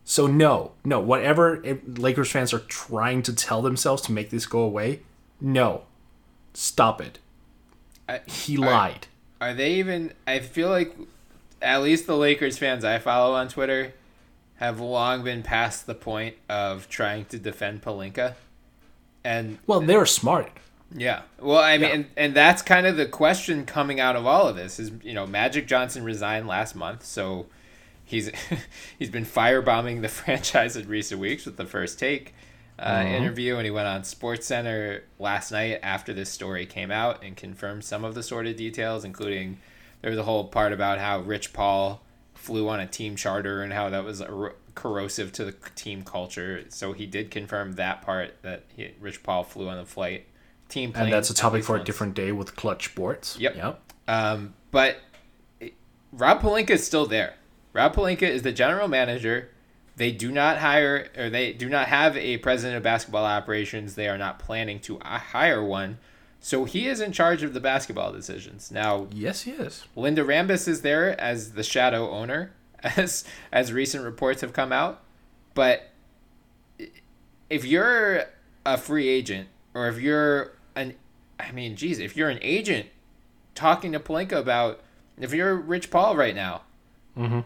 [0.05, 4.47] So no, no, whatever eh, Lakers fans are trying to tell themselves to make this
[4.47, 5.01] go away,
[5.41, 5.83] no,
[6.55, 7.19] stop it.
[8.09, 9.07] I, he lied.
[9.43, 10.13] Are, they even?
[10.27, 10.97] I feel like
[11.61, 13.95] at least the Lakers fans I follow on Twitter
[14.57, 18.35] have long been past the point of trying to defend Pelinka.
[19.25, 20.51] And well, they're smart.
[20.95, 21.23] Yeah.
[21.41, 21.95] Well, I mean, yeah.
[21.95, 25.15] and, and that's kind of the question coming out of all of this is, you
[25.15, 27.47] know, Magic Johnson resigned last month, so
[28.05, 28.31] he's
[28.99, 32.35] he's been firebombing the franchise in recent weeks with the first take
[32.79, 33.15] uh, mm-hmm.
[33.15, 37.37] interview, and he went on Sports Center last night after this story came out and
[37.37, 39.59] confirmed some of the sort of details, including
[40.01, 42.03] there was a whole part about how Rich Paul
[42.35, 44.23] flew on a team charter and how that was
[44.75, 46.65] corrosive to the team culture.
[46.71, 50.27] So he did confirm that part that he, Rich Paul flew on the flight
[50.69, 53.39] team And that's a topic for a different day with Clutch Sports.
[53.39, 53.57] Yep.
[53.57, 53.81] Yep.
[54.09, 54.97] Um, but
[56.13, 57.35] Rob Pelinka is still there.
[57.73, 59.51] Rob Pelinka is the general manager.
[60.03, 63.95] They do not hire or they do not have a president of basketball operations.
[63.95, 65.99] They are not planning to uh, hire one.
[66.41, 68.73] So he is in charge of the basketball decisions.
[68.73, 69.85] Now, yes, he is.
[69.95, 72.51] Linda Rambis is there as the shadow owner,
[72.83, 75.05] as as recent reports have come out.
[75.55, 75.91] But
[77.49, 78.25] if you're
[78.67, 80.95] a free agent or if you're an
[81.38, 82.88] I mean, geez, if you're an agent
[83.55, 84.81] talking to Pelinka about
[85.17, 86.62] if you're Rich Paul right now,
[87.17, 87.43] mm-hmm.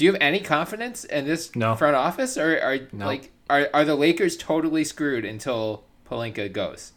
[0.00, 1.74] Do you have any confidence in this no.
[1.74, 3.04] front office, or are no.
[3.04, 6.92] like are are the Lakers totally screwed until Pelinka goes?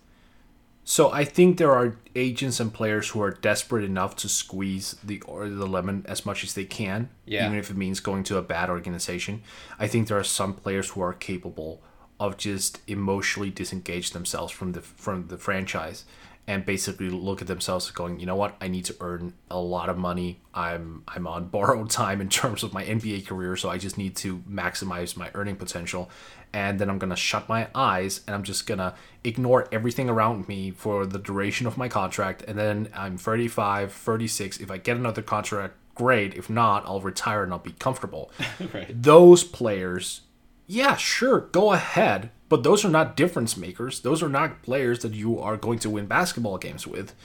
[0.86, 5.20] So I think there are agents and players who are desperate enough to squeeze the
[5.24, 7.46] or the lemon as much as they can, yeah.
[7.46, 9.44] even if it means going to a bad organization.
[9.78, 11.82] I think there are some players who are capable
[12.22, 16.06] of just emotionally disengage themselves from the from the franchise
[16.45, 19.89] and basically look at themselves going, you know what, I need to earn a lot
[19.89, 20.39] of money.
[20.53, 24.15] I'm I'm on borrowed time in terms of my NBA career, so I just need
[24.17, 26.10] to maximize my earning potential.
[26.51, 30.71] And then I'm gonna shut my eyes and I'm just gonna ignore everything around me
[30.71, 32.43] for the duration of my contract.
[32.47, 34.60] And then I'm 35, 36.
[34.60, 36.36] If I get another contract, great.
[36.36, 38.32] If not, I'll retire and I'll be comfortable.
[38.73, 39.01] right.
[39.01, 40.21] Those players,
[40.67, 44.02] yeah, sure, go ahead but those are not difference makers.
[44.02, 47.16] Those are not players that you are going to win basketball games with.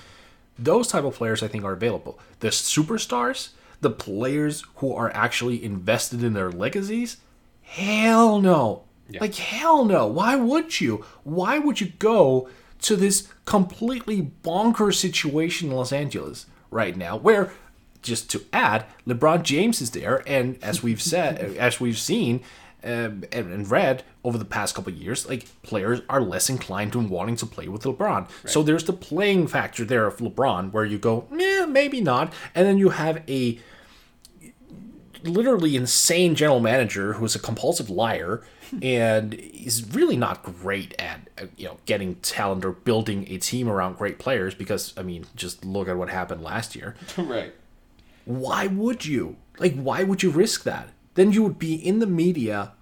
[0.58, 2.18] Those type of players I think are available.
[2.40, 3.50] The superstars,
[3.82, 7.18] the players who are actually invested in their legacies,
[7.60, 8.84] hell no.
[9.10, 9.20] Yeah.
[9.20, 10.06] Like hell no.
[10.06, 11.04] Why would you?
[11.24, 12.48] Why would you go
[12.80, 17.52] to this completely bonkers situation in Los Angeles right now where
[18.00, 22.40] just to add, LeBron James is there and as we've said as we've seen,
[22.84, 27.36] um, and, read over the past couple years, like players are less inclined to wanting
[27.36, 28.20] to play with LeBron.
[28.20, 28.30] Right.
[28.46, 32.66] So there's the playing factor there of LeBron, where you go, yeah, maybe not, and
[32.66, 33.58] then you have a
[35.24, 38.42] literally insane general manager who's a compulsive liar
[38.82, 43.68] and is really not great at uh, you know getting talent or building a team
[43.68, 46.94] around great players because I mean just look at what happened last year.
[47.18, 47.54] right.
[48.24, 49.36] Why would you?
[49.58, 50.90] Like why would you risk that?
[51.18, 52.72] Then you would be in the media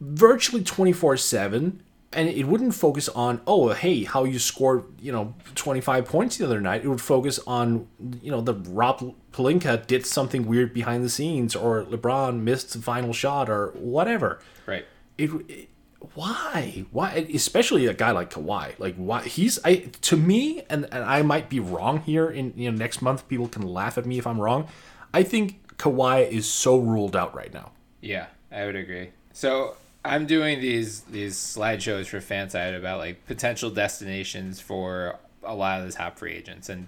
[0.00, 1.82] virtually 24 7
[2.12, 6.44] and it wouldn't focus on oh hey how you scored you know 25 points the
[6.44, 6.84] other night.
[6.84, 7.88] It would focus on
[8.22, 12.80] you know the rob pelinka did something weird behind the scenes or lebron missed the
[12.80, 14.40] final shot or whatever.
[14.66, 14.86] Right.
[15.18, 15.68] It, it
[16.14, 16.84] why?
[16.92, 17.26] Why?
[17.34, 18.78] Especially a guy like Kawhi.
[18.78, 19.22] Like why?
[19.22, 23.02] He's I to me and, and I might be wrong here in you know next
[23.02, 24.68] month people can laugh at me if I'm wrong.
[25.12, 27.72] I think Kawhi is so ruled out right now
[28.06, 29.10] yeah, I would agree.
[29.32, 35.80] So I'm doing these these slideshows for FanSided about like potential destinations for a lot
[35.80, 36.86] of the top free agents, and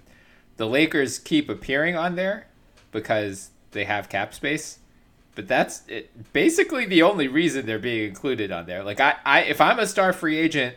[0.57, 2.47] the Lakers keep appearing on there
[2.91, 4.79] because they have cap space.
[5.35, 8.83] But that's it, basically the only reason they're being included on there.
[8.83, 10.75] Like I, I, if I'm a star free agent,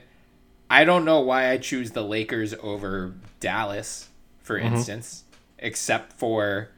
[0.71, 4.09] I don't know why I choose the Lakers over Dallas,
[4.43, 4.75] for mm-hmm.
[4.75, 5.25] instance,
[5.59, 6.69] except for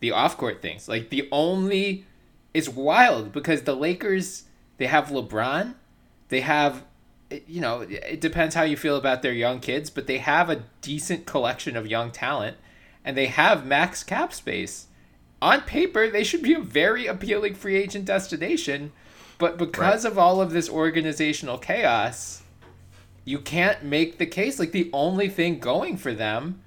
[0.00, 0.88] the off court things.
[0.88, 2.06] Like the only
[2.56, 4.44] it's wild because the Lakers
[4.78, 5.74] they have LeBron,
[6.28, 6.84] they have
[7.46, 10.62] you know, it depends how you feel about their young kids, but they have a
[10.80, 12.56] decent collection of young talent
[13.04, 14.86] and they have max cap space.
[15.42, 18.92] On paper, they should be a very appealing free agent destination,
[19.36, 20.12] but because right.
[20.12, 22.42] of all of this organizational chaos,
[23.26, 26.62] you can't make the case like the only thing going for them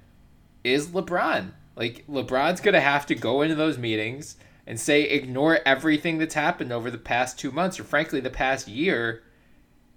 [0.62, 1.50] is LeBron.
[1.74, 4.36] Like LeBron's going to have to go into those meetings
[4.70, 8.68] and say ignore everything that's happened over the past two months or frankly the past
[8.68, 9.20] year.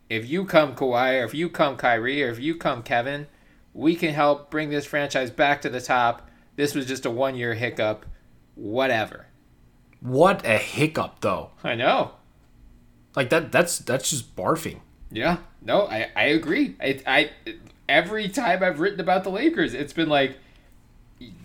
[0.09, 3.27] If you come Kawhi or if you come Kyrie or if you come Kevin,
[3.71, 6.27] we can help bring this franchise back to the top.
[6.55, 8.07] This was just a one year hiccup.
[8.55, 9.27] Whatever.
[9.99, 11.51] What a hiccup though.
[11.63, 12.13] I know.
[13.15, 14.79] Like that that's that's just barfing.
[15.11, 15.37] Yeah.
[15.61, 16.77] No, I, I agree.
[16.81, 17.29] I, I
[17.87, 20.39] every time I've written about the Lakers, it's been like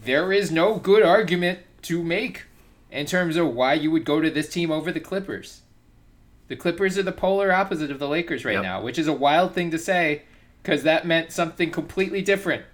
[0.03, 2.47] there is no good argument to make
[2.91, 5.63] in terms of why you would go to this team over the Clippers.
[6.49, 8.63] The Clippers are the polar opposite of the Lakers right yep.
[8.63, 10.23] now, which is a wild thing to say
[10.63, 12.65] because that meant something completely different.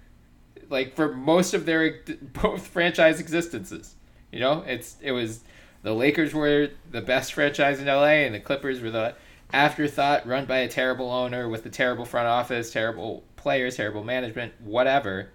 [0.69, 1.99] Like for most of their
[2.41, 3.95] both franchise existences,
[4.31, 5.41] you know, it's it was
[5.83, 9.15] the Lakers were the best franchise in LA, and the Clippers were the
[9.53, 14.53] afterthought, run by a terrible owner with a terrible front office, terrible players, terrible management,
[14.59, 15.29] whatever.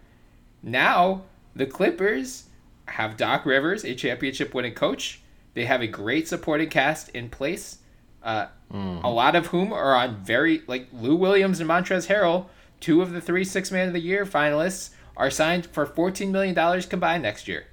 [0.62, 1.22] Now
[1.54, 2.44] the Clippers
[2.90, 5.20] have Doc Rivers, a championship winning coach.
[5.54, 7.78] They have a great supporting cast in place,
[8.22, 9.02] uh, mm.
[9.02, 12.46] a lot of whom are on very, like Lou Williams and Montrezl Harrell,
[12.80, 16.82] two of the three Six Man of the Year finalists, are signed for $14 million
[16.82, 17.66] combined next year.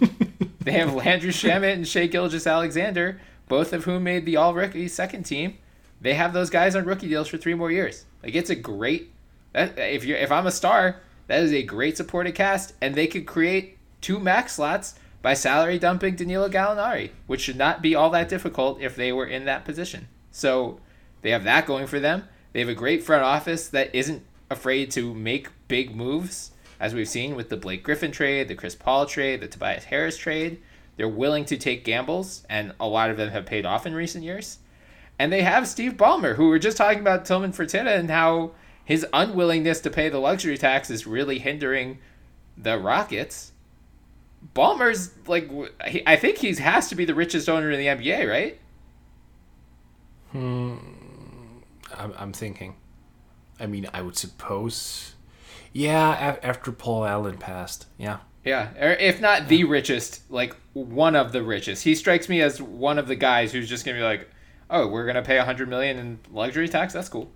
[0.60, 5.24] they have Landry Shamet and Shai Gilgeous-Alexander, both of whom made the All Rookie second
[5.24, 5.58] team.
[6.00, 8.04] They have those guys on rookie deals for three more years.
[8.22, 9.12] Like it's a great.
[9.52, 13.06] That, if you if I'm a star, that is a great supporting cast, and they
[13.06, 18.10] could create two max slots by salary dumping Danilo Gallinari, which should not be all
[18.10, 20.08] that difficult if they were in that position.
[20.30, 20.80] So
[21.22, 22.24] they have that going for them.
[22.52, 26.50] They have a great front office that isn't afraid to make big moves.
[26.78, 30.18] as we've seen with the Blake Griffin trade, the Chris Paul trade, the Tobias Harris
[30.18, 30.60] trade,
[30.96, 34.24] they're willing to take gambles, and a lot of them have paid off in recent
[34.24, 34.58] years.
[35.18, 38.52] And they have Steve Ballmer, who we are just talking about Tillman Fertitta and how
[38.84, 41.98] his unwillingness to pay the luxury tax is really hindering
[42.56, 43.51] the Rockets.
[44.54, 45.50] Ballmer's like,
[46.06, 48.60] I think he has to be the richest owner in the NBA, right?
[50.32, 50.76] Hmm.
[51.94, 52.76] I'm, I'm thinking.
[53.60, 55.14] I mean, I would suppose.
[55.72, 57.86] Yeah, after Paul Allen passed.
[57.98, 58.18] Yeah.
[58.44, 61.84] Yeah, or if not the richest, like one of the richest.
[61.84, 64.28] He strikes me as one of the guys who's just gonna be like,
[64.68, 66.92] "Oh, we're gonna pay a hundred million in luxury tax.
[66.92, 67.30] That's cool."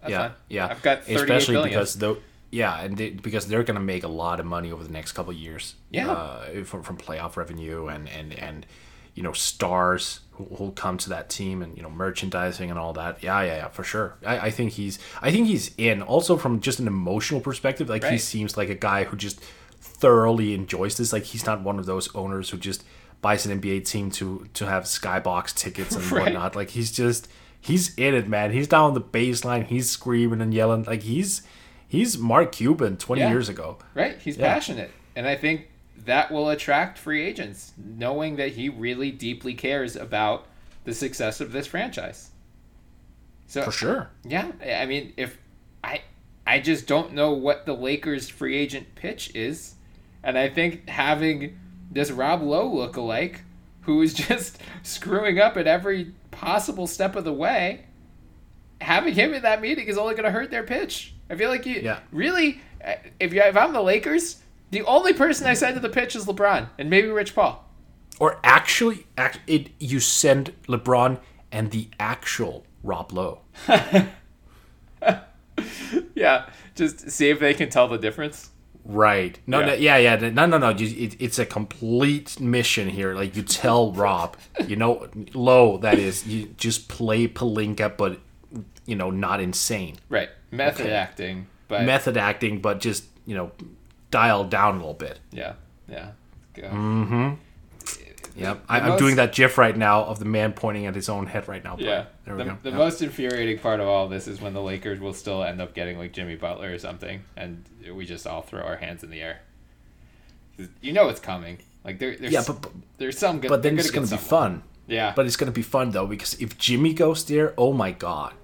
[0.00, 0.36] That's yeah, fine.
[0.48, 0.68] yeah.
[0.68, 1.70] I've got especially billion.
[1.70, 2.18] because though,
[2.50, 5.32] yeah, and they, because they're gonna make a lot of money over the next couple
[5.32, 5.74] years.
[5.90, 8.66] Yeah, uh, from from playoff revenue and and and
[9.14, 12.92] you know stars who will come to that team and you know merchandising and all
[12.94, 13.22] that.
[13.22, 14.16] Yeah, yeah, yeah, for sure.
[14.24, 16.02] I, I think he's I think he's in.
[16.02, 18.12] Also from just an emotional perspective, like right.
[18.12, 19.40] he seems like a guy who just
[19.80, 21.12] thoroughly enjoys this.
[21.12, 22.84] Like he's not one of those owners who just
[23.20, 26.24] buys an NBA team to to have skybox tickets and right.
[26.24, 26.56] whatnot.
[26.56, 27.28] Like he's just
[27.60, 28.52] he's in it, man.
[28.52, 29.66] He's down the baseline.
[29.66, 30.84] He's screaming and yelling.
[30.84, 31.42] Like he's
[31.88, 33.30] he's Mark Cuban twenty yeah.
[33.30, 33.78] years ago.
[33.94, 34.18] Right.
[34.20, 34.54] He's yeah.
[34.54, 35.68] passionate, and I think
[36.04, 40.46] that will attract free agents, knowing that he really deeply cares about
[40.84, 42.30] the success of this franchise.
[43.46, 44.10] So for sure.
[44.24, 45.38] Yeah, I mean, if
[45.82, 46.02] I
[46.48, 49.74] I just don't know what the Lakers free agent pitch is.
[50.22, 51.58] And I think having
[51.90, 53.42] this Rob Lowe look-alike,
[53.82, 57.84] who is just screwing up at every possible step of the way,
[58.80, 61.12] having him in that meeting is only going to hurt their pitch.
[61.30, 62.00] I feel like you yeah.
[62.10, 65.88] really, uh, if you if I'm the Lakers, the only person I send to the
[65.88, 67.64] pitch is LeBron and maybe Rich Paul.
[68.18, 71.18] Or actually, act, it you send LeBron
[71.52, 73.40] and the actual Rob Lowe.
[76.14, 78.50] yeah, just see if they can tell the difference.
[78.84, 79.38] Right.
[79.46, 80.16] No, yeah, no, yeah, yeah.
[80.30, 80.70] No, no, no.
[80.70, 83.14] It, it's a complete mission here.
[83.14, 86.26] Like you tell Rob, you know, low that is.
[86.26, 88.18] You just play Pelinka, but
[88.88, 89.96] you know, not insane.
[90.08, 90.30] Right.
[90.50, 90.94] Method okay.
[90.94, 93.52] acting, but method acting, but just you know,
[94.10, 95.20] dialed down a little bit.
[95.30, 95.54] Yeah.
[95.88, 96.10] Yeah.
[96.56, 97.34] Mm-hmm.
[98.36, 101.26] Yep, I, am doing that GIF right now of the man pointing at his own
[101.26, 101.76] head right now.
[101.76, 102.58] Yeah, there we the, go.
[102.62, 102.78] The yep.
[102.78, 105.74] most infuriating part of all of this is when the Lakers will still end up
[105.74, 109.20] getting like Jimmy Butler or something, and we just all throw our hands in the
[109.20, 109.40] air.
[110.80, 111.58] You know it's coming.
[111.84, 113.48] Like there, there's, yeah, but, but there's some good.
[113.48, 114.62] But then it's gonna be fun.
[114.86, 118.34] Yeah, but it's gonna be fun though because if Jimmy goes there, oh my god,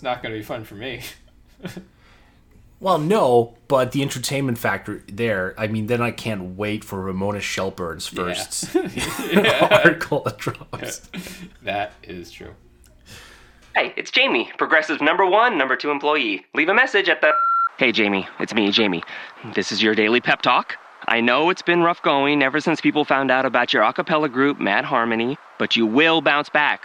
[0.00, 1.02] it's not gonna be fun for me.
[2.80, 5.54] Well, no, but the entertainment factor there.
[5.58, 9.68] I mean, then I can't wait for Ramona Shelburne's first yeah.
[9.84, 11.02] article that drops.
[11.62, 12.54] That is true.
[13.76, 16.46] Hey, it's Jamie, Progressive number one, number two employee.
[16.54, 17.32] Leave a message at the.
[17.76, 19.02] Hey, Jamie, it's me, Jamie.
[19.54, 20.76] This is your daily pep talk.
[21.08, 24.30] I know it's been rough going ever since people found out about your a cappella
[24.30, 26.84] group, Mad Harmony, but you will bounce back.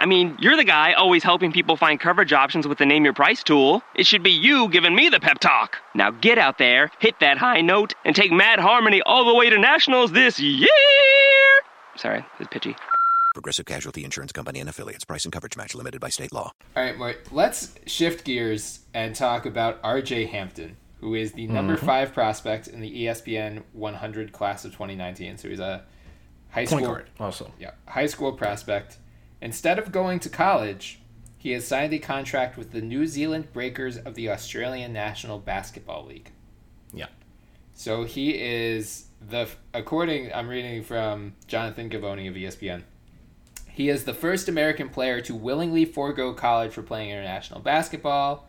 [0.00, 3.12] I mean, you're the guy always helping people find coverage options with the Name Your
[3.12, 3.82] Price tool.
[3.94, 5.78] It should be you giving me the pep talk.
[5.94, 9.50] Now get out there, hit that high note, and take Mad Harmony all the way
[9.50, 10.68] to nationals this year.
[11.96, 12.76] Sorry, it's pitchy.
[13.34, 15.04] Progressive Casualty Insurance Company and affiliates.
[15.04, 16.52] Price and coverage match limited by state law.
[16.76, 20.26] All right, Mort, let's shift gears and talk about R.J.
[20.26, 21.84] Hampton who is the number mm-hmm.
[21.84, 25.36] five prospect in the ESPN 100 class of 2019.
[25.36, 25.84] So he's a
[26.48, 27.52] high school, guard, also.
[27.60, 28.96] Yeah, high school prospect.
[29.40, 31.00] Instead of going to college,
[31.36, 36.06] he has signed a contract with the New Zealand Breakers of the Australian National Basketball
[36.06, 36.30] League.
[36.92, 37.08] Yeah.
[37.74, 42.84] So he is the according I'm reading from Jonathan Givony of ESPN.
[43.68, 48.48] He is the first American player to willingly forego college for playing international basketball.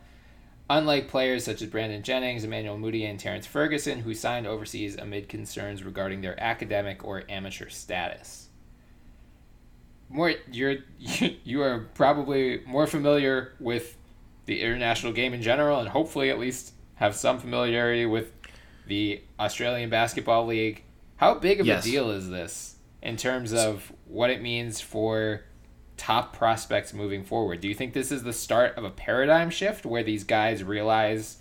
[0.70, 5.28] Unlike players such as Brandon Jennings, Emmanuel Mudiay, and Terrence Ferguson, who signed overseas amid
[5.28, 8.45] concerns regarding their academic or amateur status.
[10.08, 13.96] More, you're you are probably more familiar with
[14.46, 18.32] the international game in general, and hopefully at least have some familiarity with
[18.86, 20.84] the Australian Basketball League.
[21.16, 21.84] How big of yes.
[21.84, 25.42] a deal is this in terms of what it means for
[25.96, 27.60] top prospects moving forward?
[27.60, 31.38] Do you think this is the start of a paradigm shift where these guys realize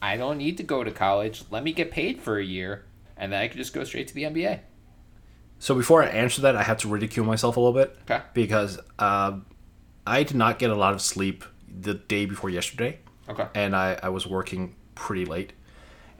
[0.00, 1.44] I don't need to go to college.
[1.50, 2.84] Let me get paid for a year,
[3.16, 4.60] and then I can just go straight to the NBA.
[5.66, 7.98] So before I answer that, I have to ridicule myself a little bit.
[8.08, 8.22] Okay.
[8.34, 9.32] Because uh,
[10.06, 13.00] I did not get a lot of sleep the day before yesterday.
[13.28, 13.48] Okay.
[13.52, 15.54] And I, I was working pretty late.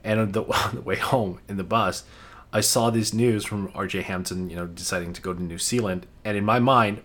[0.03, 2.03] And on the, on the way home in the bus,
[2.51, 6.07] I saw this news from RJ Hampton, you know, deciding to go to New Zealand.
[6.25, 7.01] And in my mind,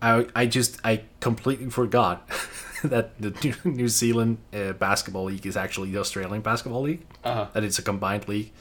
[0.00, 2.24] I, I just, I completely forgot
[2.84, 7.04] that the New Zealand uh, Basketball League is actually the Australian Basketball League.
[7.24, 7.48] Uh-huh.
[7.52, 8.52] That it's a combined league.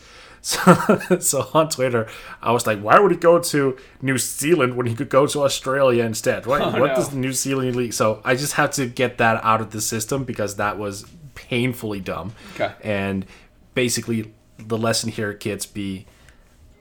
[0.52, 2.08] So, so on Twitter,
[2.42, 5.44] I was like, why would he go to New Zealand when he could go to
[5.44, 6.48] Australia instead?
[6.48, 6.96] What, oh, what no.
[6.96, 7.94] does the New Zealand league?
[7.94, 12.00] So I just have to get that out of the system because that was painfully
[12.00, 12.34] dumb.
[12.56, 12.74] Okay.
[12.84, 13.28] And
[13.76, 16.08] basically, the lesson here, kids, be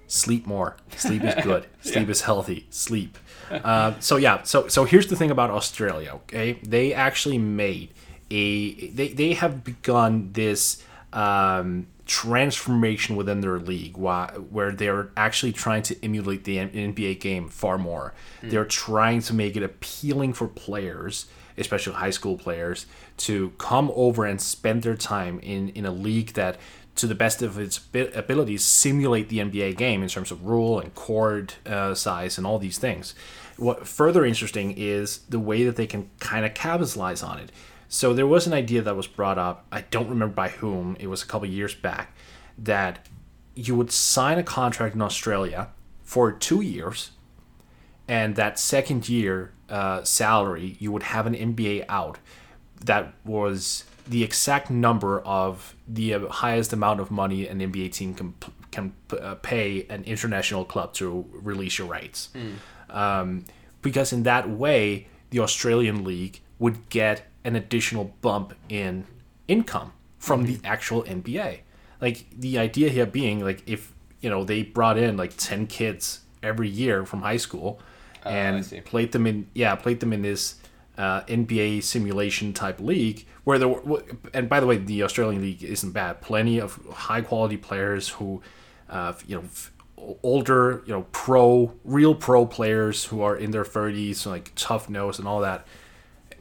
[0.07, 0.77] sleep more.
[0.97, 1.67] Sleep is good.
[1.83, 2.11] Sleep yeah.
[2.11, 2.67] is healthy.
[2.71, 3.19] Sleep.
[3.51, 4.43] Uh, so yeah.
[4.43, 6.13] So so here's the thing about Australia.
[6.15, 7.91] Okay, they actually made
[8.31, 8.89] a.
[8.89, 10.83] They they have begun this.
[11.13, 17.79] Um, transformation within their league where they're actually trying to emulate the NBA game far
[17.79, 18.13] more.
[18.43, 18.51] Mm.
[18.51, 22.87] They're trying to make it appealing for players, especially high school players,
[23.19, 26.59] to come over and spend their time in, in a league that,
[26.97, 30.93] to the best of its abilities, simulate the NBA game in terms of rule and
[30.97, 33.15] court uh, size and all these things.
[33.57, 37.53] What further interesting is the way that they can kind of capitalize on it
[37.91, 39.67] so there was an idea that was brought up.
[39.73, 40.97] I don't remember by whom.
[41.01, 42.15] It was a couple years back
[42.57, 43.07] that
[43.57, 45.71] you would sign a contract in Australia
[46.05, 47.11] for two years,
[48.07, 52.19] and that second year uh, salary you would have an NBA out
[52.85, 58.35] that was the exact number of the highest amount of money an NBA team can
[58.71, 62.29] can uh, pay an international club to release your rights.
[62.35, 62.97] Mm.
[62.97, 63.45] Um,
[63.83, 69.07] because in that way, the Australian league would get an additional bump in
[69.49, 70.61] income from mm-hmm.
[70.61, 71.61] the actual NBA.
[72.01, 76.21] Like the idea here being like if you know they brought in like 10 kids
[76.43, 77.81] every year from high school
[78.25, 80.57] uh, and played them in yeah, played them in this
[80.97, 85.63] uh, NBA simulation type league where there were, and by the way the Australian league
[85.63, 86.21] isn't bad.
[86.21, 88.43] Plenty of high quality players who
[88.89, 89.45] uh, you know
[90.23, 95.19] older, you know, pro, real pro players who are in their 30s, like tough nose
[95.19, 95.67] and all that.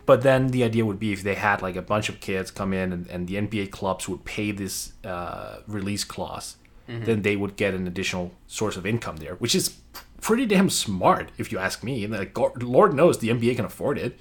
[0.10, 2.74] But then the idea would be if they had like a bunch of kids come
[2.74, 6.58] in and, and the NBA clubs would pay this uh, release clause,
[6.88, 7.06] mm-hmm.
[7.06, 9.78] then they would get an additional source of income there, which is
[10.20, 12.04] pretty damn smart if you ask me.
[12.04, 14.18] And like, Lord knows the NBA can afford it.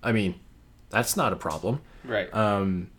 [0.00, 0.38] I mean,
[0.90, 1.80] that's not a problem.
[2.04, 2.32] Right.
[2.32, 2.92] Um,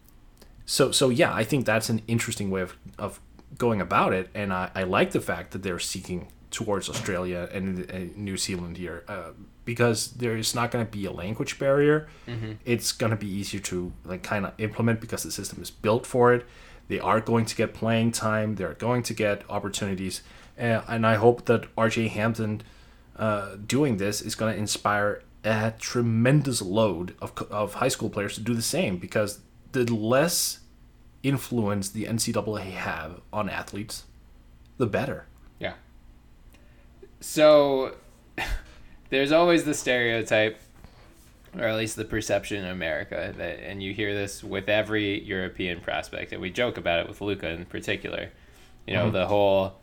[0.65, 3.21] so so yeah, I think that's an interesting way of, of
[3.57, 8.15] going about it, and I, I like the fact that they're seeking towards Australia and,
[8.15, 9.03] New Zealand here.
[9.07, 9.31] Uh,
[9.65, 12.07] because there is not going to be a language barrier.
[12.27, 12.53] Mm-hmm.
[12.65, 16.05] It's going to be easier to like kind of implement because the system is built
[16.05, 16.45] for it.
[16.87, 18.55] They are going to get playing time.
[18.55, 20.21] They're going to get opportunities,
[20.59, 22.61] uh, and I hope that RJ Hampton
[23.15, 28.35] uh, doing this is going to inspire a tremendous load of of high school players
[28.35, 29.39] to do the same because
[29.71, 30.59] the less
[31.23, 34.03] influence the NCAA have on athletes,
[34.77, 35.25] the better.
[37.23, 37.95] So
[39.09, 40.59] there's always the stereotype
[41.57, 45.79] or at least the perception in America that and you hear this with every European
[45.79, 48.29] prospect and we joke about it with Luka in particular.
[48.85, 49.13] You know, mm-hmm.
[49.13, 49.75] the whole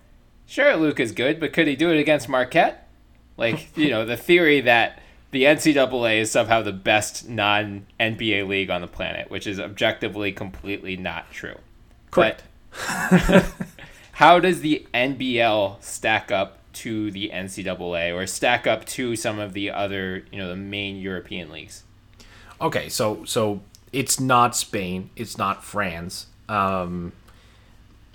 [0.47, 2.87] sure Luka's good, but could he do it against Marquette?
[3.39, 8.69] Like, you know, the theory that the NCAA is somehow the best non NBA league
[8.69, 11.57] on the planet, which is objectively completely not true.
[12.11, 12.43] Correct.
[14.13, 19.53] how does the NBL stack up to the NCAA or stack up to some of
[19.53, 21.85] the other, you know, the main European leagues?
[22.61, 23.63] Okay, so so
[23.93, 27.13] it's not Spain, it's not France, um,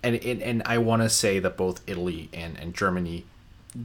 [0.03, 3.25] and and, and I want to say that both Italy and, and Germany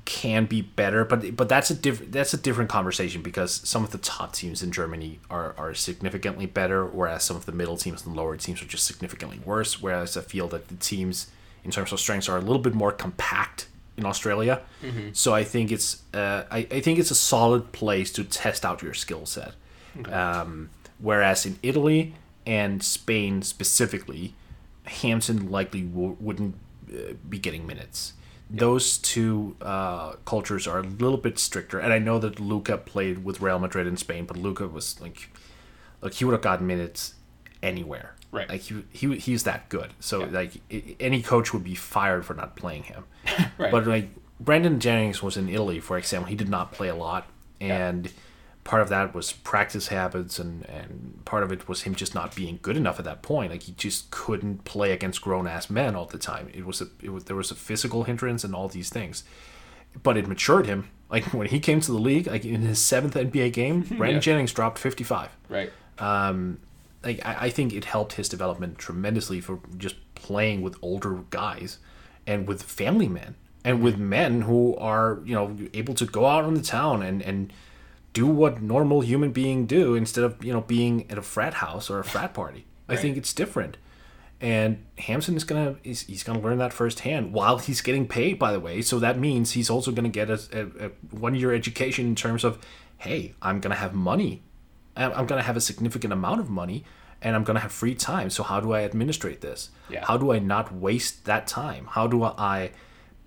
[0.05, 3.91] can be better, but but that's a different that's a different conversation because some of
[3.91, 8.07] the top teams in Germany are, are significantly better, whereas some of the middle teams
[8.07, 9.83] and lower teams are just significantly worse.
[9.83, 11.29] Whereas I feel that the teams
[11.65, 13.67] in terms of strengths are a little bit more compact
[14.01, 14.61] in Australia.
[14.83, 15.11] Mm-hmm.
[15.13, 18.83] So I think it's uh, I, I think it's a solid place to test out
[18.83, 19.53] your skill set.
[19.99, 20.13] Okay.
[20.13, 22.15] Um, whereas in Italy
[22.47, 24.35] and Spain specifically,
[24.85, 26.55] Hampton likely w- wouldn't
[26.93, 28.15] uh, be getting minutes.
[28.51, 28.61] Yep.
[28.61, 33.25] Those two uh, cultures are a little bit stricter, and I know that Luka played
[33.25, 35.31] with Real Madrid in Spain, but Luka was like,
[36.03, 37.15] like he would have gotten minutes
[37.63, 38.17] anywhere.
[38.33, 38.49] Right.
[38.49, 39.93] Like he, he he's that good.
[39.99, 40.27] So yeah.
[40.31, 40.53] like
[41.01, 43.05] any coach would be fired for not playing him.
[43.59, 43.73] right.
[43.73, 44.09] But like
[44.39, 47.27] Brandon Jennings was in Italy, for example, he did not play a lot,
[47.61, 48.13] and yeah.
[48.63, 52.35] part of that was practice habits, and and part of it was him just not
[52.35, 53.51] being good enough at that point.
[53.51, 56.49] Like he just couldn't play against grown ass men all the time.
[56.55, 59.25] It was a it was there was a physical hindrance and all these things,
[60.03, 60.89] but it matured him.
[61.11, 64.21] Like when he came to the league, like in his seventh NBA game, Brandon yeah.
[64.21, 65.31] Jennings dropped fifty five.
[65.49, 65.73] Right.
[65.99, 66.61] Um,
[67.03, 71.79] like I, I think it helped his development tremendously for just playing with older guys
[72.27, 76.45] and with family men and with men who are you know able to go out
[76.45, 77.53] on the town and and
[78.13, 81.91] do what normal human being do instead of you know being at a frat house
[81.91, 82.67] or a frat party.
[82.89, 82.99] Right.
[82.99, 83.77] I think it's different.
[84.43, 88.53] And Hampton is gonna he's, he's gonna learn that firsthand while he's getting paid, by
[88.53, 88.81] the way.
[88.81, 92.43] So that means he's also gonna get a, a, a one year education in terms
[92.43, 92.59] of,
[92.99, 94.43] hey, I'm gonna have money,
[95.05, 96.85] I'm gonna have a significant amount of money,
[97.23, 98.31] and I'm gonna have free time.
[98.31, 99.71] So how do I administrate this?
[99.89, 100.05] Yeah.
[100.05, 101.89] How do I not waste that time?
[101.91, 102.71] How do I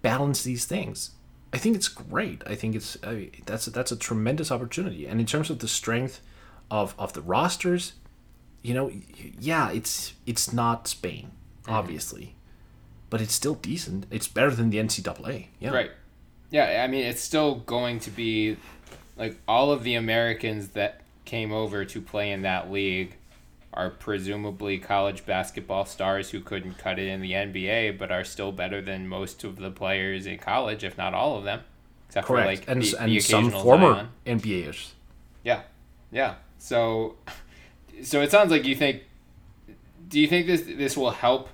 [0.02, 1.12] balance these things?
[1.54, 2.42] I think it's great.
[2.48, 5.06] I think it's I mean, that's that's a tremendous opportunity.
[5.06, 6.22] And in terms of the strength
[6.72, 7.94] of of the rosters,
[8.64, 8.92] you know,
[9.40, 11.32] yeah, it's it's not Spain,
[11.64, 11.74] mm-hmm.
[11.74, 12.36] obviously,
[13.10, 14.08] but it's still decent.
[14.10, 15.48] It's better than the NCAA.
[15.60, 15.70] Yeah.
[15.70, 15.92] Right.
[16.50, 18.58] Yeah, I mean, it's still going to be
[19.18, 23.16] like all of the Americans that came over to play in that league
[23.74, 28.52] are presumably college basketball stars who couldn't cut it in the NBA, but are still
[28.52, 31.62] better than most of the players in college, if not all of them,
[32.08, 32.46] except Correct.
[32.46, 34.40] for like and, the, and the some former Zion.
[34.40, 34.92] NBAers.
[35.44, 35.64] Yeah,
[36.12, 36.36] yeah.
[36.60, 37.16] So,
[38.04, 39.04] so it sounds like you think.
[40.08, 41.50] Do you think this this will help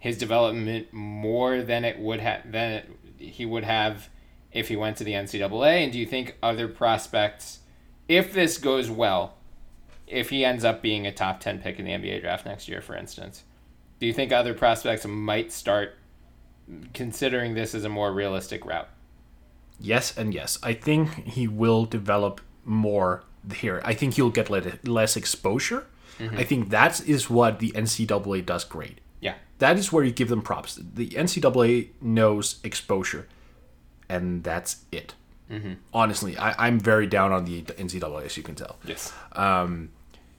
[0.00, 4.08] his development more than it would have than it, he would have
[4.52, 5.84] if he went to the NCAA?
[5.84, 7.59] And do you think other prospects,
[8.10, 9.34] if this goes well,
[10.08, 12.80] if he ends up being a top 10 pick in the NBA draft next year,
[12.80, 13.44] for instance,
[14.00, 15.96] do you think other prospects might start
[16.92, 18.88] considering this as a more realistic route?
[19.78, 20.58] Yes, and yes.
[20.60, 23.22] I think he will develop more
[23.54, 23.80] here.
[23.84, 24.50] I think he'll get
[24.84, 25.86] less exposure.
[26.18, 26.36] Mm-hmm.
[26.36, 29.00] I think that is what the NCAA does great.
[29.20, 29.36] Yeah.
[29.58, 30.80] That is where you give them props.
[30.82, 33.28] The NCAA knows exposure,
[34.08, 35.14] and that's it.
[35.50, 35.72] Mm-hmm.
[35.92, 38.76] Honestly, I, I'm very down on the NCAA, as you can tell.
[38.84, 39.12] Yes.
[39.32, 39.90] Um,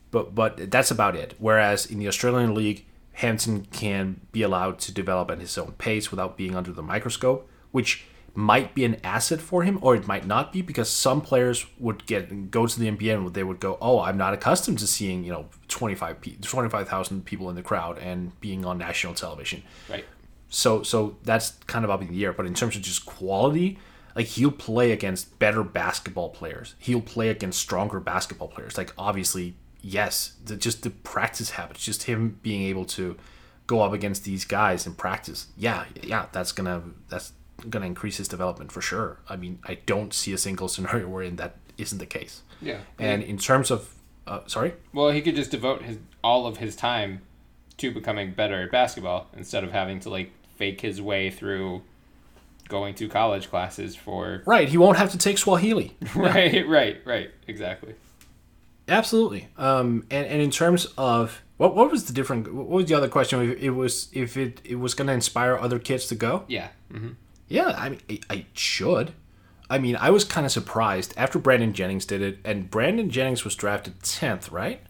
[0.09, 1.35] but but that's about it.
[1.39, 6.11] Whereas in the Australian League, Hampton can be allowed to develop at his own pace
[6.11, 10.25] without being under the microscope, which might be an asset for him or it might
[10.25, 13.77] not be because some players would get go to the NBA and they would go,
[13.81, 18.39] "Oh, I'm not accustomed to seeing, you know, 25 25,000 people in the crowd and
[18.39, 20.05] being on national television." Right.
[20.49, 23.79] So so that's kind of up in the air, but in terms of just quality,
[24.15, 26.75] like he'll play against better basketball players.
[26.79, 28.77] He'll play against stronger basketball players.
[28.77, 33.17] Like obviously yes, the, just the practice habits, just him being able to
[33.67, 35.47] go up against these guys and practice.
[35.57, 37.33] Yeah, yeah, that's gonna that's
[37.69, 39.19] gonna increase his development for sure.
[39.27, 42.43] I mean, I don't see a single scenario wherein that isn't the case.
[42.61, 42.79] Yeah.
[42.99, 43.95] And in terms of,
[44.27, 44.73] uh, sorry.
[44.93, 47.21] Well, he could just devote his all of his time
[47.77, 51.81] to becoming better at basketball instead of having to like fake his way through
[52.71, 57.29] going to college classes for right he won't have to take swahili right right right
[57.47, 57.93] exactly
[58.91, 59.47] Absolutely.
[59.57, 62.53] Um, and, and in terms of what what was the different?
[62.53, 63.55] What was the other question?
[63.59, 66.43] It was if it it was going to inspire other kids to go.
[66.47, 66.69] Yeah.
[66.91, 67.11] Mm-hmm.
[67.47, 67.73] Yeah.
[67.77, 69.13] I mean, I, should.
[69.69, 73.45] I mean, I was kind of surprised after Brandon Jennings did it, and Brandon Jennings
[73.45, 74.81] was drafted tenth, right?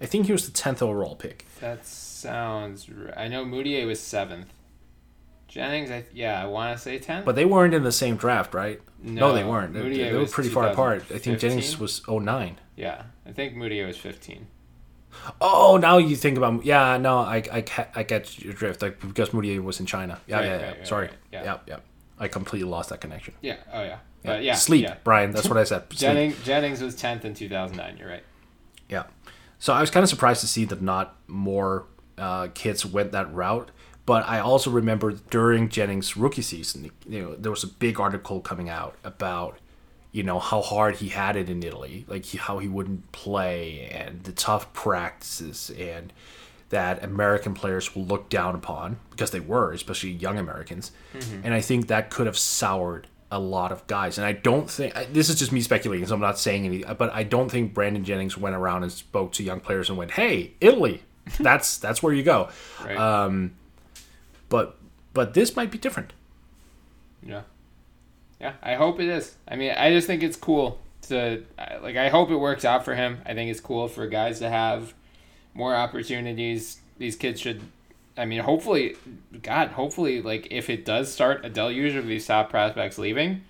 [0.00, 1.44] I think he was the tenth overall pick.
[1.60, 2.88] That sounds.
[2.88, 3.12] Right.
[3.14, 4.53] I know Mudiay was seventh.
[5.54, 7.24] Jennings, I, yeah, I want to say 10.
[7.24, 8.80] But they weren't in the same draft, right?
[9.00, 9.72] No, no they weren't.
[9.72, 11.04] They, they were pretty far apart.
[11.14, 12.58] I think Jennings was 09.
[12.74, 14.48] Yeah, I think Mudiay was 15.
[15.40, 16.96] Oh, now you think about yeah.
[16.96, 18.82] No, I, I, I get your drift.
[18.82, 20.20] Like because Mudiay was in China.
[20.26, 20.70] Yeah, right, yeah, yeah.
[20.70, 21.06] Right, Sorry.
[21.06, 21.44] Right, yeah.
[21.44, 21.76] yeah, yeah.
[22.18, 23.34] I completely lost that connection.
[23.40, 23.58] Yeah.
[23.72, 23.98] Oh yeah.
[24.24, 24.56] But yeah.
[24.56, 24.96] Sleep, yeah.
[25.04, 25.30] Brian.
[25.30, 25.88] That's what I said.
[25.90, 27.96] Jennings, Jennings was tenth in two thousand nine.
[27.96, 28.24] You're right.
[28.88, 29.04] Yeah.
[29.60, 31.86] So I was kind of surprised to see that not more
[32.18, 33.70] uh, kids went that route.
[34.06, 38.40] But I also remember during Jennings' rookie season, you know, there was a big article
[38.40, 39.58] coming out about
[40.12, 43.88] you know how hard he had it in Italy, like he, how he wouldn't play
[43.90, 46.12] and the tough practices and
[46.68, 50.92] that American players will look down upon because they were, especially young Americans.
[51.14, 51.40] Mm-hmm.
[51.44, 54.16] And I think that could have soured a lot of guys.
[54.16, 56.94] And I don't think this is just me speculating, so I'm not saying anything.
[56.96, 60.12] But I don't think Brandon Jennings went around and spoke to young players and went,
[60.12, 61.02] "Hey, Italy,
[61.40, 62.50] that's that's where you go."
[62.84, 62.96] Right.
[62.96, 63.54] Um,
[64.54, 64.78] but
[65.14, 66.12] but this might be different.
[67.26, 67.42] Yeah.
[68.40, 69.34] Yeah, I hope it is.
[69.48, 70.78] I mean, I just think it's cool
[71.08, 71.42] to
[71.82, 71.96] like.
[71.96, 73.18] I hope it works out for him.
[73.26, 74.94] I think it's cool for guys to have
[75.54, 76.78] more opportunities.
[76.98, 77.62] These kids should.
[78.16, 78.94] I mean, hopefully,
[79.42, 83.42] God, hopefully, like if it does start a deluge of these top prospects leaving,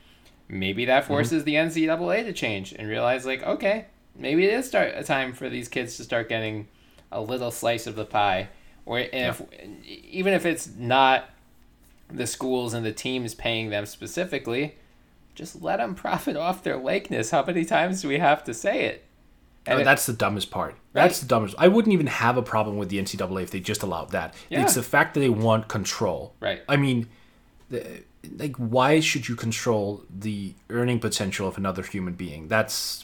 [0.49, 1.13] maybe that mm-hmm.
[1.13, 1.75] forces mm-hmm.
[1.75, 5.51] the NCAA to change and realize like, okay, maybe it is start a time for
[5.51, 6.67] these kids to start getting
[7.13, 8.49] a little slice of the pie.
[8.87, 9.69] Or if yeah.
[10.11, 11.31] even if it's not
[12.11, 14.75] the schools and the teams paying them specifically,
[15.35, 17.31] just let them profit off their likeness.
[17.31, 19.05] How many times do we have to say it?
[19.67, 20.77] And oh, that's the dumbest part.
[20.93, 21.55] That's the dumbest.
[21.59, 24.35] I wouldn't even have a problem with the NCAA if they just allowed that.
[24.51, 24.63] Yeah.
[24.63, 26.35] It's the fact that they want control.
[26.39, 26.63] Right.
[26.69, 27.09] I mean,
[27.71, 28.03] the,
[28.37, 32.49] like, why should you control the earning potential of another human being?
[32.49, 33.04] That's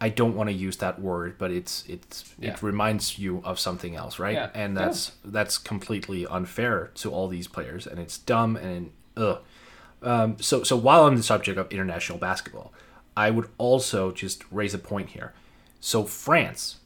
[0.00, 2.52] I don't want to use that word, but it's it's yeah.
[2.52, 4.34] it reminds you of something else, right?
[4.34, 4.50] Yeah.
[4.54, 5.30] And that's yeah.
[5.32, 9.40] that's completely unfair to all these players, and it's dumb and ugh.
[10.02, 12.72] Um, so so while on the subject of international basketball,
[13.16, 15.32] I would also just raise a point here.
[15.80, 16.76] So France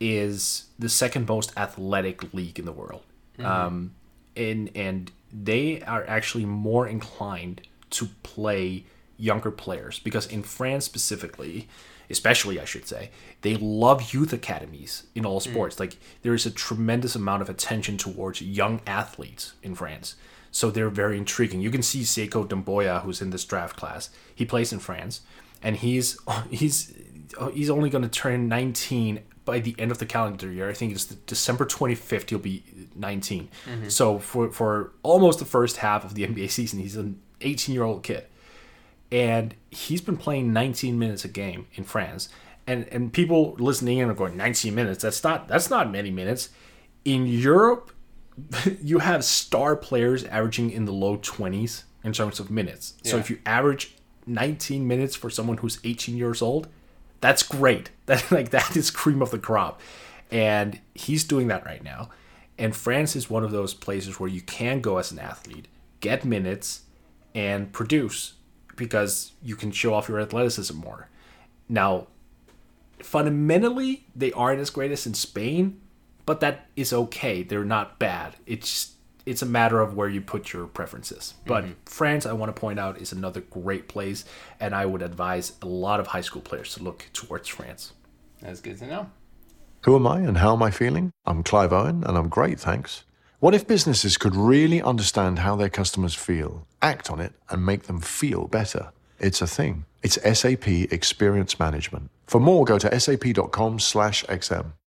[0.00, 3.02] is the second most athletic league in the world,
[3.38, 3.46] mm-hmm.
[3.46, 3.94] um,
[4.34, 8.84] and and they are actually more inclined to play
[9.18, 11.68] younger players because in France specifically
[12.10, 13.10] especially I should say,
[13.42, 15.50] they love youth academies in all hmm.
[15.50, 15.76] sports.
[15.76, 15.80] Mm.
[15.80, 20.16] Like there is a tremendous amount of attention towards young athletes in France.
[20.50, 21.60] So they're very intriguing.
[21.60, 24.08] You can see Sekou Doumbouya, who's in this draft class.
[24.34, 25.20] He plays in France,
[25.62, 26.18] and he's
[26.50, 26.94] he's
[27.52, 30.68] he's only going to turn 19 by the end of the calendar year.
[30.68, 32.30] I think it's December 25th.
[32.30, 33.48] He'll be 19.
[33.66, 33.88] Mm-hmm.
[33.88, 37.84] So for for almost the first half of the NBA season, he's an 18 year
[37.84, 38.26] old kid
[39.10, 42.28] and he's been playing 19 minutes a game in France.
[42.66, 45.02] And and people listening in are going 19 minutes.
[45.02, 46.50] That's not that's not many minutes.
[47.04, 47.92] In Europe,
[48.82, 52.94] you have star players averaging in the low 20s in terms of minutes.
[53.02, 53.12] Yeah.
[53.12, 53.94] So if you average
[54.26, 56.68] 19 minutes for someone who's 18 years old,
[57.20, 57.90] that's great.
[58.06, 59.80] That like that is cream of the crop.
[60.30, 62.10] And he's doing that right now.
[62.56, 65.66] And France is one of those places where you can go as an athlete,
[66.00, 66.82] get minutes,
[67.34, 68.34] and produce
[68.76, 71.08] because you can show off your athleticism more.
[71.68, 72.06] Now,
[73.00, 75.80] fundamentally, they aren't as great as in Spain,
[76.24, 77.42] but that is okay.
[77.42, 78.36] They're not bad.
[78.46, 78.92] It's
[79.24, 81.34] it's a matter of where you put your preferences.
[81.46, 81.72] But mm-hmm.
[81.84, 84.24] France, I want to point out, is another great place,
[84.60, 87.92] and I would advise a lot of high school players to look towards France.
[88.40, 89.10] That's good to know.
[89.82, 91.12] Who am I and how am I feeling?
[91.24, 93.02] I'm Clive Owen, and I'm great, thanks.
[93.38, 97.82] What if businesses could really understand how their customers feel, act on it, and make
[97.82, 98.92] them feel better?
[99.20, 99.84] It's a thing.
[100.02, 102.08] It's SAP Experience Management.
[102.26, 104.72] For more, go to sap.com/xm.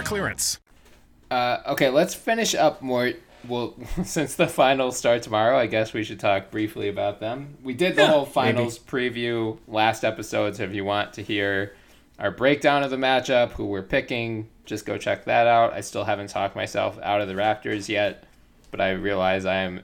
[0.00, 0.58] store clearance.
[1.30, 3.12] Uh, okay, let's finish up more.
[3.46, 3.74] Well,
[4.04, 7.56] since the finals start tomorrow, I guess we should talk briefly about them.
[7.62, 9.10] We did the yeah, whole finals maybe.
[9.10, 11.74] preview last episode, so if you want to hear
[12.18, 15.72] our breakdown of the matchup, who we're picking, just go check that out.
[15.72, 18.24] I still haven't talked myself out of the Raptors yet,
[18.70, 19.82] but I realize I am.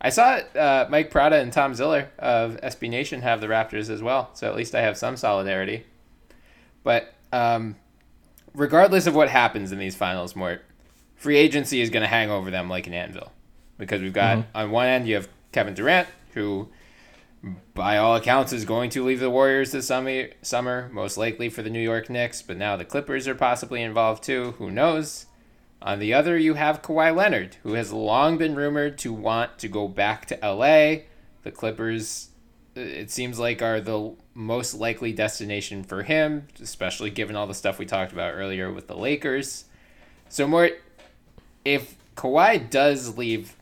[0.00, 4.02] I saw uh, Mike Prada and Tom Ziller of SB Nation have the Raptors as
[4.02, 5.86] well, so at least I have some solidarity.
[6.82, 7.76] But um,
[8.56, 10.64] regardless of what happens in these finals, Mort,
[11.14, 13.32] free agency is going to hang over them like an anvil.
[13.78, 14.56] Because we've got, mm-hmm.
[14.56, 16.68] on one end, you have Kevin Durant, who,
[17.74, 21.62] by all accounts, is going to leave the Warriors this summer, summer, most likely for
[21.62, 24.54] the New York Knicks, but now the Clippers are possibly involved too.
[24.58, 25.26] Who knows?
[25.82, 29.68] On the other, you have Kawhi Leonard, who has long been rumored to want to
[29.68, 31.02] go back to LA.
[31.42, 32.30] The Clippers,
[32.76, 37.78] it seems like, are the most likely destination for him, especially given all the stuff
[37.78, 39.64] we talked about earlier with the Lakers.
[40.28, 40.70] So, more
[41.64, 43.56] if Kawhi does leave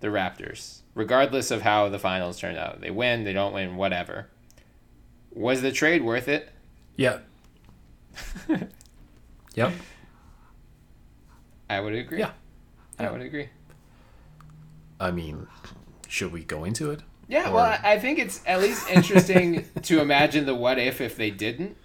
[0.00, 4.28] the Raptors, regardless of how the finals turn out, they win, they don't win, whatever.
[5.32, 6.50] Was the trade worth it?
[6.96, 7.18] Yeah.
[9.54, 9.72] yep.
[11.68, 12.18] I would agree.
[12.18, 12.32] Yeah.
[12.98, 13.48] I would agree.
[14.98, 15.46] I mean,
[16.08, 17.00] should we go into it?
[17.30, 17.54] Yeah, or...
[17.54, 21.76] well, I think it's at least interesting to imagine the what if if they didn't,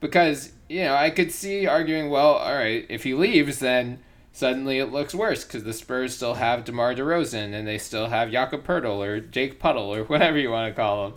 [0.00, 3.98] because you know I could see arguing, well, all right, if he leaves, then
[4.32, 8.30] suddenly it looks worse because the Spurs still have DeMar DeRozan and they still have
[8.30, 11.14] Jakob Poeltl or Jake Puddle or whatever you want to call him.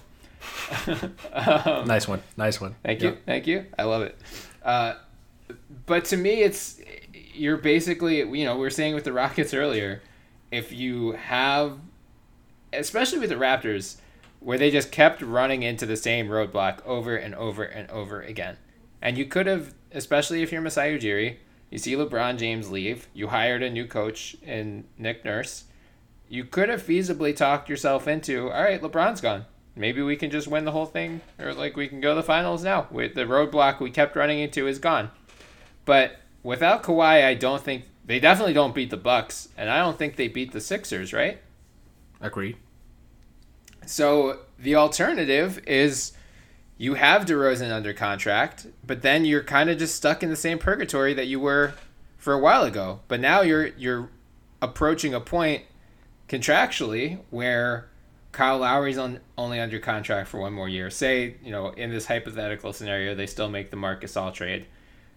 [1.34, 2.76] um, nice one, nice one.
[2.84, 3.66] Thank you, thank you.
[3.78, 4.18] I love it.
[4.64, 4.96] Uh,
[5.86, 6.82] but to me, it's
[7.34, 10.02] you're basically you know we were saying with the Rockets earlier,
[10.52, 11.78] if you have
[12.78, 13.98] especially with the Raptors,
[14.40, 18.58] where they just kept running into the same roadblock over and over and over again.
[19.02, 21.38] And you could have, especially if you're Masai Ujiri,
[21.70, 25.66] you see LeBron James leave, you hired a new coach in Nick Nurse.
[26.30, 29.46] You could have feasibly talked yourself into, all right, LeBron's gone.
[29.76, 32.24] Maybe we can just win the whole thing, or like we can go to the
[32.24, 32.88] finals now.
[32.90, 35.12] With the roadblock we kept running into is gone.
[35.86, 39.98] But without Kawhi, I don't think they definitely don't beat the Bucks, and I don't
[39.98, 41.40] think they beat the Sixers, right?
[42.20, 42.58] Agreed.
[43.88, 46.12] So the alternative is
[46.78, 50.60] you have DeRozan under contract, but then you're kind of just stuck in the same
[50.60, 51.74] purgatory that you were
[52.18, 53.00] for a while ago.
[53.08, 54.10] But now you're you're
[54.62, 55.64] approaching a point
[56.28, 57.90] contractually where
[58.32, 60.90] Kyle Lowry's on only under contract for one more year.
[60.90, 64.66] Say, you know, in this hypothetical scenario, they still make the Marc Gasol trade.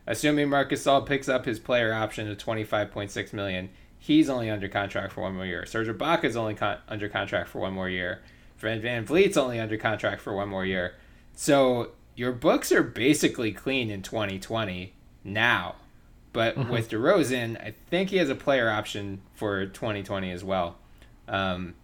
[0.06, 3.68] Assuming Marc Gasol picks up his player option of 25.6 million,
[3.98, 5.66] he's only under contract for one more year.
[5.66, 8.20] Serge Ibaka's only con- under contract for one more year.
[8.60, 10.92] Fred VanVleet's only under contract for one more year.
[11.34, 14.92] So your books are basically clean in 2020
[15.24, 15.76] now.
[16.34, 16.70] But mm-hmm.
[16.70, 20.76] with DeRozan, I think he has a player option for 2020 as well.
[21.26, 21.74] Um,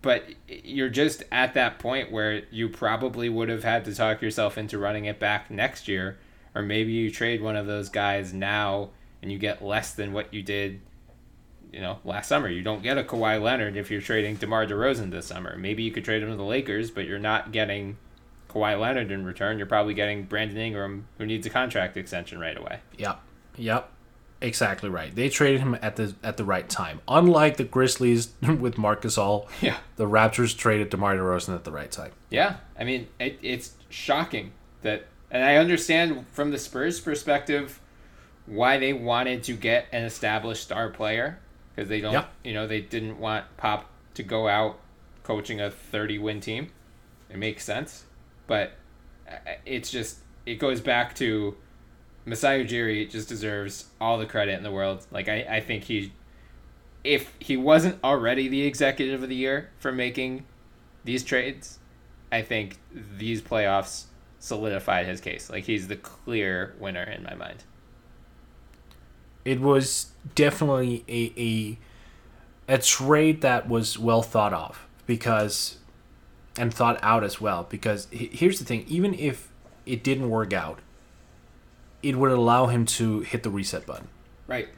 [0.00, 4.56] but you're just at that point where you probably would have had to talk yourself
[4.56, 6.16] into running it back next year.
[6.54, 8.88] Or maybe you trade one of those guys now
[9.20, 10.80] and you get less than what you did
[11.72, 12.48] you know, last summer.
[12.48, 15.56] You don't get a Kawhi Leonard if you're trading DeMar DeRozan this summer.
[15.56, 17.96] Maybe you could trade him to the Lakers, but you're not getting
[18.56, 22.56] Kawhi Leonard in return, you're probably getting Brandon Ingram, who needs a contract extension right
[22.56, 22.80] away.
[22.96, 23.20] Yep,
[23.56, 23.90] yep,
[24.40, 25.14] exactly right.
[25.14, 27.00] They traded him at the at the right time.
[27.06, 31.90] Unlike the Grizzlies with Marc Gasol, yeah, the Raptors traded DeMar DeRozan at the right
[31.90, 32.12] time.
[32.30, 34.52] Yeah, I mean, it, it's shocking
[34.82, 37.80] that, and I understand from the Spurs' perspective
[38.46, 41.40] why they wanted to get an established star player
[41.76, 42.32] because they don't, yep.
[42.42, 44.80] you know, they didn't want Pop to go out
[45.22, 46.72] coaching a 30 win team.
[47.30, 48.06] It makes sense
[48.46, 48.72] but
[49.28, 51.56] uh, it's just it goes back to
[52.24, 55.06] Masai Ujiri just deserves all the credit in the world.
[55.10, 56.12] Like I, I think he
[57.04, 60.44] if he wasn't already the executive of the year for making
[61.04, 61.78] these trades,
[62.32, 64.04] I think these playoffs
[64.38, 65.50] solidified his case.
[65.50, 67.64] Like he's the clear winner in my mind.
[69.44, 71.78] It was definitely a
[72.68, 75.78] a, a trade that was well thought of because
[76.58, 77.66] and thought out as well.
[77.68, 79.48] Because here's the thing: even if
[79.84, 80.80] it didn't work out,
[82.02, 84.08] it would allow him to hit the reset button.
[84.46, 84.68] Right.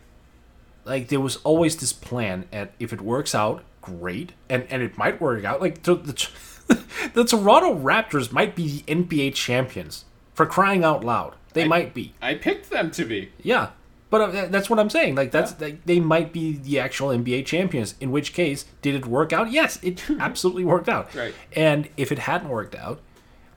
[0.85, 4.97] Like there was always this plan, and if it works out, great, and and it
[4.97, 5.61] might work out.
[5.61, 6.29] Like the the,
[7.15, 11.35] the Toronto Raptors might be the NBA champions for crying out loud.
[11.53, 12.15] They I, might be.
[12.23, 13.33] I picked them to be.
[13.43, 13.71] Yeah,
[14.11, 15.15] but uh, that's what I'm saying.
[15.15, 15.67] Like that's yeah.
[15.67, 17.95] like, they might be the actual NBA champions.
[18.01, 19.51] In which case, did it work out?
[19.51, 21.15] Yes, it absolutely worked out.
[21.15, 21.35] Right.
[21.55, 23.01] And if it hadn't worked out,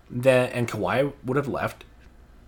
[0.09, 1.85] then and Kawhi would have left,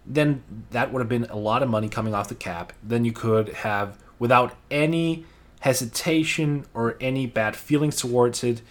[0.06, 2.74] then that would have been a lot of money coming off the cap.
[2.84, 5.26] Then you could have, without any
[5.62, 8.62] hesitation or any bad feelings towards it,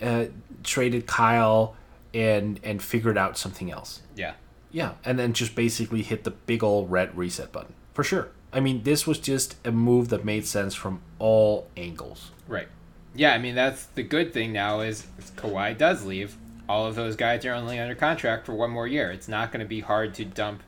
[0.00, 0.26] uh,
[0.62, 1.76] traded Kyle
[2.14, 4.02] and and figured out something else.
[4.16, 4.34] Yeah.
[4.70, 8.28] Yeah, and then just basically hit the big old red reset button for sure.
[8.52, 12.30] I mean, this was just a move that made sense from all angles.
[12.46, 12.68] Right.
[13.14, 16.36] Yeah, I mean that's the good thing now is, is Kawhi does leave.
[16.68, 19.10] All of those guys are only under contract for one more year.
[19.10, 20.62] It's not going to be hard to dump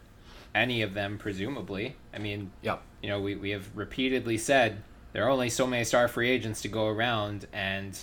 [0.55, 1.97] any of them, presumably.
[2.15, 2.83] I mean, yep.
[3.03, 6.63] you know, we, we have repeatedly said there are only so many star free agents
[6.63, 7.99] to go around, and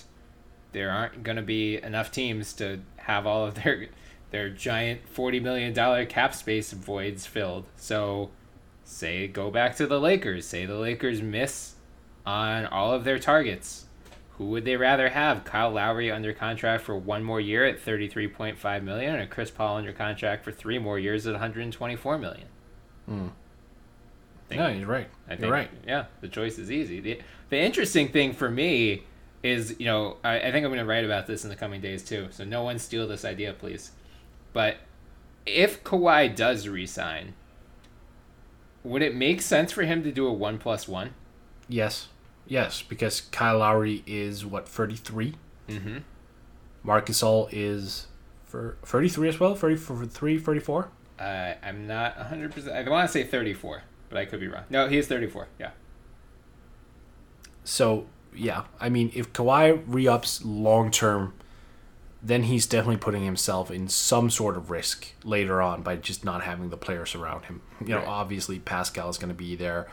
[0.71, 3.87] there aren't going to be enough teams to have all of their
[4.29, 7.65] their giant forty million dollar cap space voids filled.
[7.77, 8.29] So
[8.87, 10.47] say go back to the Lakers.
[10.47, 11.75] Say the Lakers miss
[12.25, 13.85] on all of their targets.
[14.37, 15.43] Who would they rather have?
[15.43, 19.91] Kyle Lowry under contract for one more year at 33.5 million or Chris Paul under
[19.91, 22.47] contract for three more years at 124 million?
[23.07, 23.27] Hmm.
[24.51, 25.09] no, you're right.
[25.25, 25.69] I think, you're right.
[25.87, 26.99] Yeah, the choice is easy.
[26.99, 27.19] The,
[27.49, 29.03] the interesting thing for me
[29.41, 31.81] is, you know, I, I think I'm going to write about this in the coming
[31.81, 32.27] days too.
[32.29, 33.91] So no one steal this idea, please.
[34.53, 34.77] But
[35.47, 37.33] if Kawhi does resign,
[38.87, 41.13] would it make sense for him to do a one plus one?
[41.67, 42.07] Yes,
[42.47, 45.35] yes, because Kyle Lowry is what thirty three.
[45.67, 45.97] Mm-hmm.
[46.83, 48.07] Marc Gasol is
[48.45, 49.55] for thirty three as well.
[49.55, 50.89] 33, 34?
[51.19, 52.75] Uh, I'm not hundred percent.
[52.75, 54.63] I want to say thirty four, but I could be wrong.
[54.69, 55.47] No, he's thirty four.
[55.59, 55.71] Yeah.
[57.63, 61.33] So yeah, I mean, if Kawhi re ups long term
[62.21, 66.43] then he's definitely putting himself in some sort of risk later on by just not
[66.43, 67.61] having the players around him.
[67.81, 68.07] You know, right.
[68.07, 69.87] obviously Pascal is going to be there,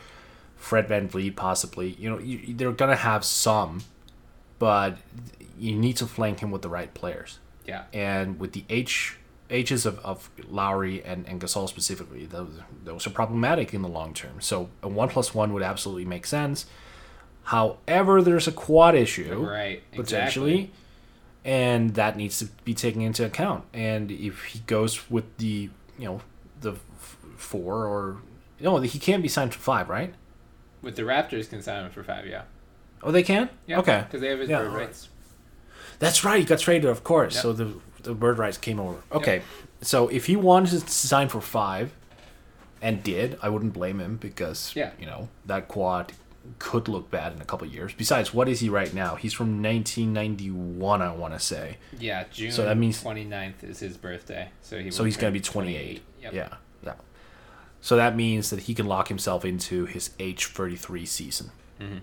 [0.55, 1.89] Fred VanVleet possibly.
[1.99, 3.83] You know, you, they're going to have some,
[4.59, 4.97] but
[5.57, 7.39] you need to flank him with the right players.
[7.67, 7.83] Yeah.
[7.93, 9.17] And with the H
[9.49, 14.13] ages of, of Lowry and, and Gasol specifically, those those are problematic in the long
[14.13, 14.41] term.
[14.41, 16.65] So a one plus one would absolutely make sense.
[17.43, 19.83] However, there's a quad issue, right?
[19.91, 20.71] Potentially, exactly.
[21.45, 23.63] And that needs to be taken into account.
[23.71, 26.21] And if he goes with the you know
[26.59, 26.73] the
[27.37, 28.17] four or
[28.59, 30.13] no, he can't be signed for five, right?
[30.81, 32.43] With the Raptors, can sign him for five, yeah.
[33.01, 33.49] Oh, they can.
[33.67, 33.79] Yeah.
[33.79, 34.03] Okay.
[34.05, 35.09] Because they have his yeah, bird rights.
[35.99, 36.39] That's right.
[36.39, 37.35] He got traded, of course.
[37.35, 37.41] Yep.
[37.41, 39.01] So the the bird rights came over.
[39.11, 39.35] Okay.
[39.35, 39.43] Yep.
[39.81, 41.91] So if he wanted to sign for five,
[42.81, 44.91] and did, I wouldn't blame him because yeah.
[44.99, 46.13] you know that quad
[46.59, 47.93] could look bad in a couple years.
[47.93, 49.15] Besides, what is he right now?
[49.15, 51.77] He's from 1991, I want to say.
[51.99, 52.51] Yeah, June.
[52.51, 54.49] So that means 29th is his birthday.
[54.61, 54.91] So he.
[54.91, 55.75] So he's gonna be 28.
[55.75, 56.03] 28.
[56.21, 56.33] Yep.
[56.33, 56.93] Yeah, yeah.
[57.81, 61.51] So that means that he can lock himself into his age 33 season.
[61.79, 61.97] Mm-hmm.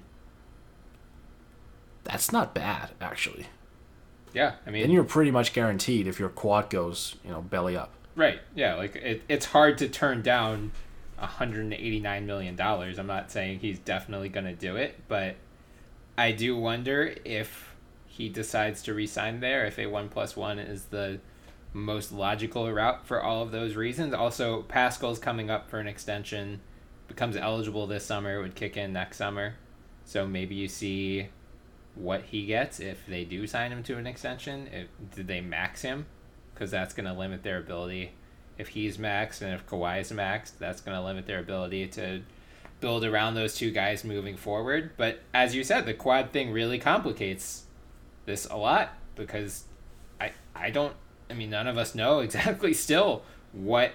[2.05, 3.47] That's not bad, actually.
[4.33, 7.77] Yeah, I mean, then you're pretty much guaranteed if your quad goes, you know, belly
[7.77, 7.93] up.
[8.15, 8.41] Right.
[8.55, 8.75] Yeah.
[8.75, 10.73] Like it, it's hard to turn down
[11.23, 12.99] 189 million dollars.
[12.99, 15.37] I'm not saying he's definitely going to do it, but
[16.19, 17.75] I do wonder if
[18.07, 19.65] he decides to resign there.
[19.65, 21.21] If a one plus one is the
[21.73, 24.13] most logical route for all of those reasons.
[24.13, 26.61] Also, Pascal's coming up for an extension,
[27.09, 29.55] becomes eligible this summer, would kick in next summer.
[30.05, 31.29] So maybe you see
[31.95, 34.69] what he gets if they do sign him to an extension.
[34.73, 36.07] If, did they max him?
[36.53, 38.13] Because that's going to limit their ability.
[38.59, 42.23] If he's maxed and if Kawhi is maxed, that's going to limit their ability to
[42.81, 44.91] build around those two guys moving forward.
[44.97, 47.65] But as you said, the quad thing really complicates
[48.27, 49.65] this a lot because
[50.21, 50.95] I I don't
[51.31, 53.23] I mean none of us know exactly still
[53.53, 53.93] what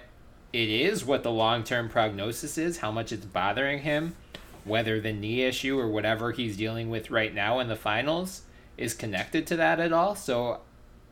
[0.52, 4.14] it is, what the long term prognosis is, how much it's bothering him
[4.68, 8.42] whether the knee issue or whatever he's dealing with right now in the finals
[8.76, 10.14] is connected to that at all.
[10.14, 10.60] So,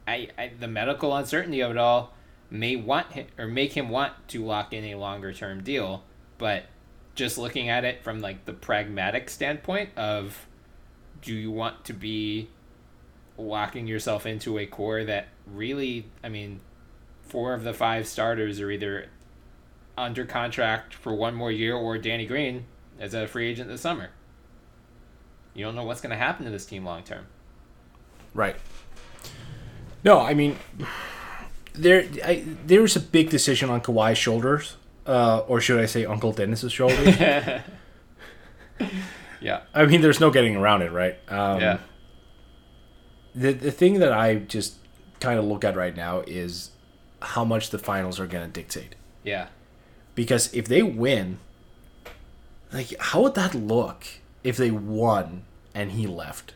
[0.06, 2.12] I, I the medical uncertainty of it all
[2.50, 6.04] may want him, or make him want to lock in a longer term deal,
[6.38, 6.64] but
[7.14, 10.46] just looking at it from like the pragmatic standpoint of
[11.22, 12.48] do you want to be
[13.38, 16.60] locking yourself into a core that really I mean
[17.22, 19.08] four of the five starters are either
[19.98, 22.66] under contract for one more year or Danny Green
[23.00, 24.10] as a free agent this summer.
[25.54, 27.26] You don't know what's going to happen to this team long term.
[28.34, 28.56] Right.
[30.04, 30.56] No, I mean,
[31.76, 36.32] there I, there's a big decision on Kawhi's shoulders, uh, or should I say Uncle
[36.32, 37.16] Dennis's shoulders?
[39.40, 39.60] yeah.
[39.74, 41.16] I mean, there's no getting around it, right?
[41.28, 41.78] Um, yeah.
[43.34, 44.76] The the thing that I just
[45.20, 46.70] kind of look at right now is
[47.22, 48.94] how much the finals are going to dictate.
[49.22, 49.48] Yeah.
[50.14, 51.38] Because if they win,
[52.72, 54.06] like, how would that look
[54.42, 56.54] if they won and he left?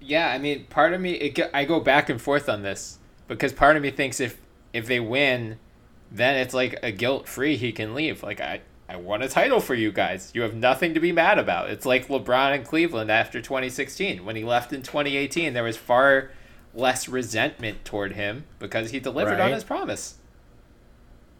[0.00, 2.98] Yeah, I mean, part of me, it, I go back and forth on this
[3.30, 4.38] because part of me thinks if
[4.72, 5.58] if they win,
[6.10, 8.22] then it's like a guilt free he can leave.
[8.22, 10.32] Like I I won a title for you guys.
[10.34, 11.70] You have nothing to be mad about.
[11.70, 15.52] It's like LeBron in Cleveland after 2016 when he left in 2018.
[15.52, 16.32] There was far
[16.74, 19.42] less resentment toward him because he delivered right.
[19.42, 20.16] on his promise.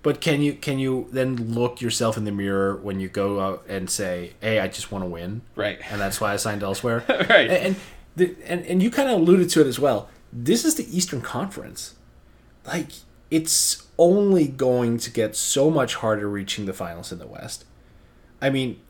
[0.03, 3.64] But can you can you then look yourself in the mirror when you go out
[3.68, 5.78] and say, "Hey, I just want to win," right?
[5.91, 7.51] And that's why I signed elsewhere, right?
[7.51, 7.76] And and,
[8.16, 10.09] the, and and you kind of alluded to it as well.
[10.33, 11.95] This is the Eastern Conference,
[12.66, 12.93] like
[13.31, 17.64] it's only going to get so much harder reaching the finals in the West.
[18.41, 18.81] I mean,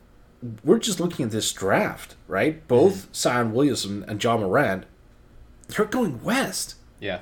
[0.63, 2.67] we're just looking at this draft, right?
[2.67, 3.15] Both mm.
[3.15, 4.85] Zion Williamson and Ja Morant,
[5.67, 6.75] they're going west.
[6.99, 7.19] Yeah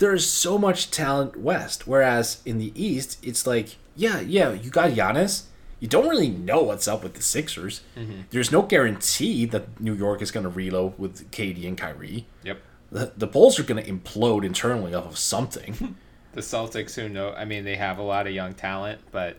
[0.00, 1.86] there's so much talent west.
[1.86, 5.44] Whereas in the east, it's like, yeah, yeah, you got Giannis.
[5.78, 7.82] You don't really know what's up with the Sixers.
[7.96, 8.22] Mm-hmm.
[8.30, 12.26] There's no guarantee that New York is going to reload with KD and Kyrie.
[12.42, 12.60] Yep.
[12.92, 15.96] The, the Bulls are going to implode internally off of something.
[16.32, 19.36] the Celtics, who know, I mean, they have a lot of young talent, but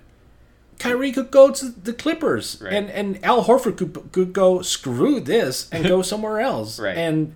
[0.79, 2.73] Kyrie could go to the Clippers, right.
[2.73, 6.97] and and Al Horford could could go screw this and go somewhere else, right?
[6.97, 7.35] And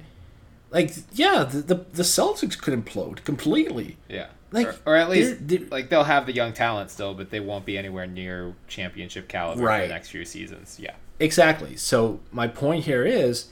[0.72, 3.98] like, yeah, the, the, the Celtics could implode completely.
[4.10, 4.28] Yeah.
[4.52, 7.30] Like, or, or at least they're, they're, like they'll have the young talent still, but
[7.30, 9.82] they won't be anywhere near championship caliber right.
[9.82, 10.78] for the next few seasons.
[10.80, 10.94] Yeah.
[11.20, 11.78] Exactly.
[11.78, 13.52] So my point here is,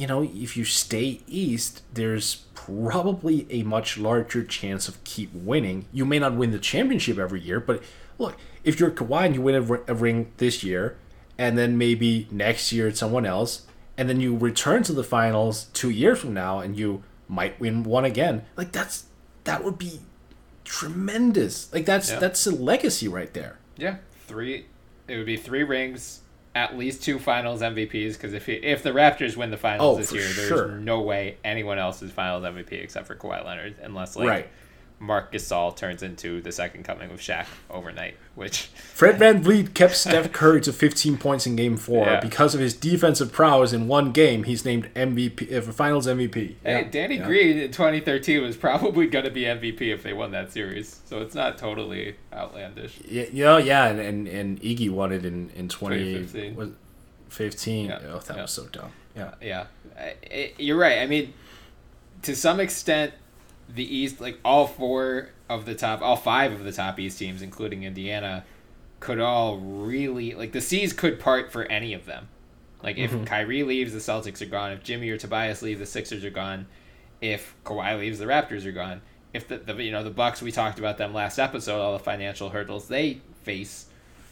[0.00, 5.84] you know, if you stay east, there's probably a much larger chance of keep winning.
[5.92, 7.82] You may not win the championship every year, but
[8.18, 10.96] look, if you're Kawhi and you win a, a ring this year,
[11.36, 13.66] and then maybe next year it's someone else,
[14.00, 17.82] and then you return to the finals two years from now and you might win
[17.82, 19.04] one again like that's
[19.44, 20.00] that would be
[20.64, 22.18] tremendous like that's yeah.
[22.18, 23.96] that's a legacy right there yeah
[24.26, 24.64] three
[25.06, 26.19] it would be three rings
[26.54, 30.12] at least two finals mvps because if if the raptors win the finals oh, this
[30.12, 30.68] year there's sure.
[30.72, 34.48] no way anyone else is finals mvp except for Kawhi Leonard unless like right.
[35.02, 40.30] Marc Gasol turns into the second coming of Shaq overnight, which Fred VanVleet kept Steph
[40.30, 42.20] Curry to 15 points in game 4 yeah.
[42.20, 44.44] because of his defensive prowess in one game.
[44.44, 46.34] He's named MVP uh, Finals MVP.
[46.34, 46.82] Hey, yeah.
[46.82, 47.26] Danny yeah.
[47.26, 51.00] Green in 2013 was probably going to be MVP if they won that series.
[51.06, 53.00] So it's not totally outlandish.
[53.08, 56.56] Yeah, you know, yeah, and and, and Iggy won it in in 2015.
[56.56, 56.70] Was
[57.30, 57.86] 15.
[57.86, 57.98] Yeah.
[58.08, 58.92] Oh, that was so dumb.
[59.16, 59.34] Yeah.
[59.40, 59.66] Yeah.
[59.98, 60.98] I, you're right.
[60.98, 61.32] I mean,
[62.22, 63.14] to some extent
[63.74, 67.42] the East, like all four of the top, all five of the top East teams,
[67.42, 68.44] including Indiana,
[69.00, 72.28] could all really like the seas could part for any of them.
[72.82, 73.24] Like if mm-hmm.
[73.24, 74.72] Kyrie leaves, the Celtics are gone.
[74.72, 76.66] If Jimmy or Tobias leave, the Sixers are gone.
[77.20, 79.02] If Kawhi leaves, the Raptors are gone.
[79.32, 81.98] If the, the you know the Bucks, we talked about them last episode, all the
[81.98, 83.86] financial hurdles they face,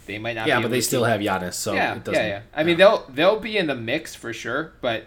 [0.07, 0.49] they might not.
[0.49, 2.41] Yeah, but they still have Giannis, so yeah, yeah, yeah.
[2.55, 4.73] I mean, they'll they'll be in the mix for sure.
[4.81, 5.05] But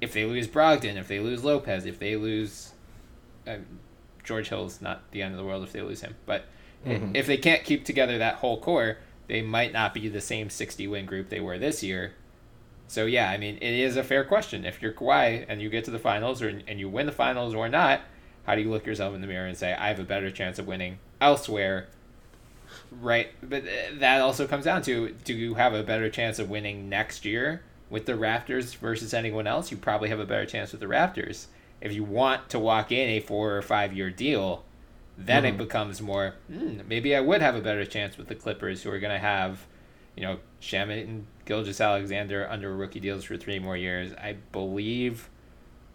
[0.00, 2.69] if they lose Brogdon, if they lose Lopez, if they lose
[3.46, 3.56] uh,
[4.24, 6.44] George Hill's not the end of the world if they lose him, but
[6.86, 7.14] mm-hmm.
[7.14, 10.86] if they can't keep together that whole core, they might not be the same 60
[10.88, 12.14] win group they were this year.
[12.88, 14.64] So yeah, I mean, it is a fair question.
[14.64, 17.54] If you're Kawhi and you get to the finals or and you win the finals
[17.54, 18.00] or not,
[18.44, 20.58] how do you look yourself in the mirror and say I have a better chance
[20.58, 21.86] of winning elsewhere?
[23.00, 26.50] Right, but uh, that also comes down to do you have a better chance of
[26.50, 29.70] winning next year with the Raptors versus anyone else?
[29.70, 31.46] You probably have a better chance with the Raptors
[31.80, 34.64] if you want to walk in a four or five year deal,
[35.16, 35.54] then mm-hmm.
[35.54, 38.90] it becomes more hmm, maybe I would have a better chance with the Clippers who
[38.90, 39.66] are going to have,
[40.16, 44.12] you know, Shamet and Gilgeous Alexander under rookie deals for three more years.
[44.14, 45.28] I believe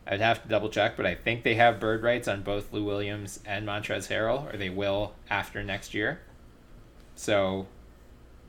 [0.08, 2.84] I'd have to double check, but I think they have bird rights on both Lou
[2.84, 6.20] Williams and Montrezl Harrell, or they will after next year.
[7.16, 7.68] So,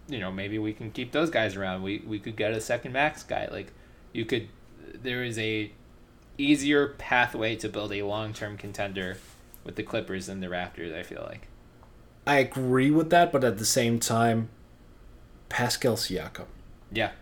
[0.08, 1.82] you know, maybe we can keep those guys around.
[1.82, 3.48] We we could get a second max guy.
[3.50, 3.72] Like
[4.12, 4.48] you could
[5.02, 5.70] there is a
[6.38, 9.18] easier pathway to build a long term contender
[9.64, 10.94] with the Clippers than the Raptors.
[10.94, 11.48] I feel like.
[12.26, 14.48] I agree with that, but at the same time,
[15.48, 16.46] Pascal Siakam.
[16.90, 17.12] Yeah.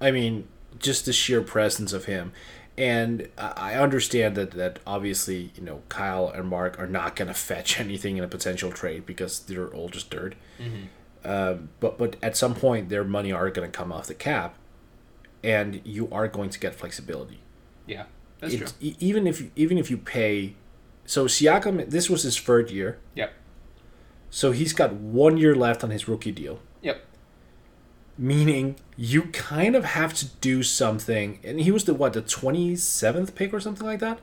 [0.00, 0.46] I mean,
[0.78, 2.32] just the sheer presence of him.
[2.76, 7.34] And I understand that, that obviously, you know, Kyle and Mark are not going to
[7.34, 10.34] fetch anything in a potential trade because they're all just dirt.
[10.58, 10.84] Mm-hmm.
[11.22, 14.54] Uh, but but at some point, their money are going to come off the cap,
[15.44, 17.40] and you are going to get flexibility.
[17.86, 18.04] Yeah.
[18.40, 18.66] That's true.
[18.80, 20.54] Even if you, even if you pay,
[21.04, 22.98] so Siakam, this was his third year.
[23.14, 23.32] Yep.
[24.30, 26.60] So he's got one year left on his rookie deal.
[26.82, 27.04] Yep.
[28.16, 32.76] Meaning you kind of have to do something, and he was the what the twenty
[32.76, 34.18] seventh pick or something like that.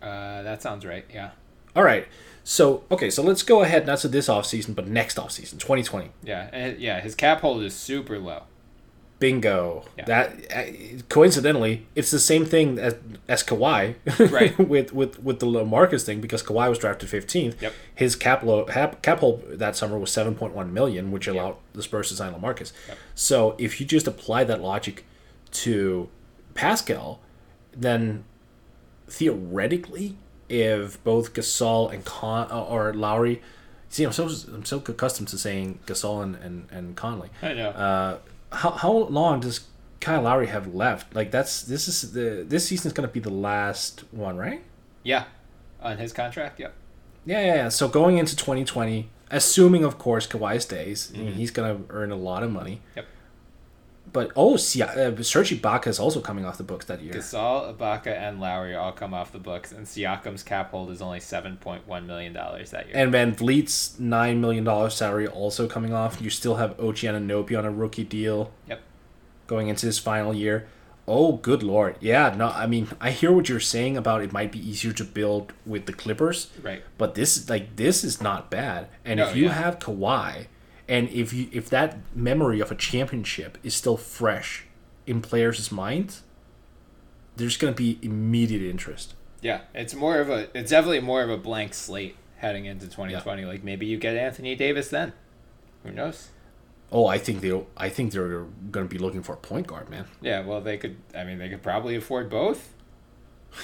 [0.00, 1.04] Uh, that sounds right.
[1.12, 1.30] Yeah.
[1.76, 2.06] All right.
[2.44, 5.58] So okay, so let's go ahead not to this off season, but next off season,
[5.58, 6.10] twenty twenty.
[6.24, 8.42] Yeah, yeah, his cap hold is super low.
[9.22, 9.84] Bingo.
[9.96, 10.04] Yeah.
[10.06, 12.96] That uh, coincidentally, it's the same thing as
[13.28, 13.94] as Kawhi,
[14.32, 14.58] right?
[14.68, 17.62] with with with the Marcus thing because Kawhi was drafted 15th.
[17.62, 17.72] Yep.
[17.94, 21.58] His cap low, cap, cap hold that summer was 7.1 million, which allowed yep.
[21.74, 22.72] the Spurs to sign Lamarcus.
[22.88, 22.98] Yep.
[23.14, 25.04] So if you just apply that logic
[25.52, 26.08] to
[26.54, 27.20] Pascal,
[27.72, 28.24] then
[29.06, 30.16] theoretically,
[30.48, 33.40] if both Gasol and Con or Lowry,
[33.88, 37.30] see, I'm so I'm so accustomed to saying Gasol and and, and Conley.
[37.40, 37.68] I know.
[37.70, 38.18] Uh,
[38.52, 39.60] how how long does
[40.00, 41.14] Kyle Lowry have left?
[41.14, 44.62] Like that's this is the this season is going to be the last one, right?
[45.02, 45.24] Yeah,
[45.80, 46.60] on his contract.
[46.60, 46.74] Yep.
[47.24, 47.68] Yeah, yeah, yeah.
[47.68, 51.32] So going into 2020, assuming of course Kawhi stays, mm-hmm.
[51.32, 52.82] He's going to earn a lot of money.
[52.96, 53.06] Yep.
[54.12, 57.14] But oh, see, uh, Serge Ibaka is also coming off the books that year.
[57.14, 61.20] Gasol, Ibaka, and Lowry all come off the books, and Siakam's cap hold is only
[61.20, 62.96] seven point one million dollars that year.
[62.96, 66.20] And VanVleet's nine million dollar salary also coming off.
[66.20, 68.52] You still have OG Anunoby on a rookie deal.
[68.68, 68.82] Yep.
[69.46, 70.68] Going into his final year.
[71.08, 71.96] Oh, good lord!
[71.98, 75.04] Yeah, no, I mean, I hear what you're saying about it might be easier to
[75.04, 76.84] build with the Clippers, right?
[76.96, 78.88] But this, like, this is not bad.
[79.04, 79.52] And no, if you yeah.
[79.54, 80.46] have Kawhi
[80.92, 84.66] and if you if that memory of a championship is still fresh
[85.06, 86.22] in players' minds,
[87.36, 89.14] there's going to be immediate interest.
[89.40, 93.40] Yeah, it's more of a it's definitely more of a blank slate heading into 2020.
[93.40, 93.48] Yeah.
[93.48, 95.14] Like maybe you get Anthony Davis then.
[95.82, 96.28] Who knows?
[96.90, 99.88] Oh, I think they I think they're going to be looking for a point guard,
[99.88, 100.04] man.
[100.20, 102.74] Yeah, well, they could I mean, they could probably afford both.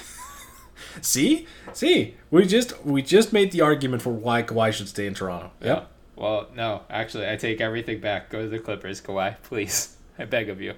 [1.01, 1.45] See?
[1.73, 5.51] See, we just we just made the argument for why Kawhi should stay in Toronto.
[5.61, 5.67] Yeah.
[5.67, 5.91] Yep.
[6.19, 8.29] Well, no, actually, I take everything back.
[8.29, 9.95] Go to the Clippers, Kawhi, please.
[10.19, 10.73] I beg of you.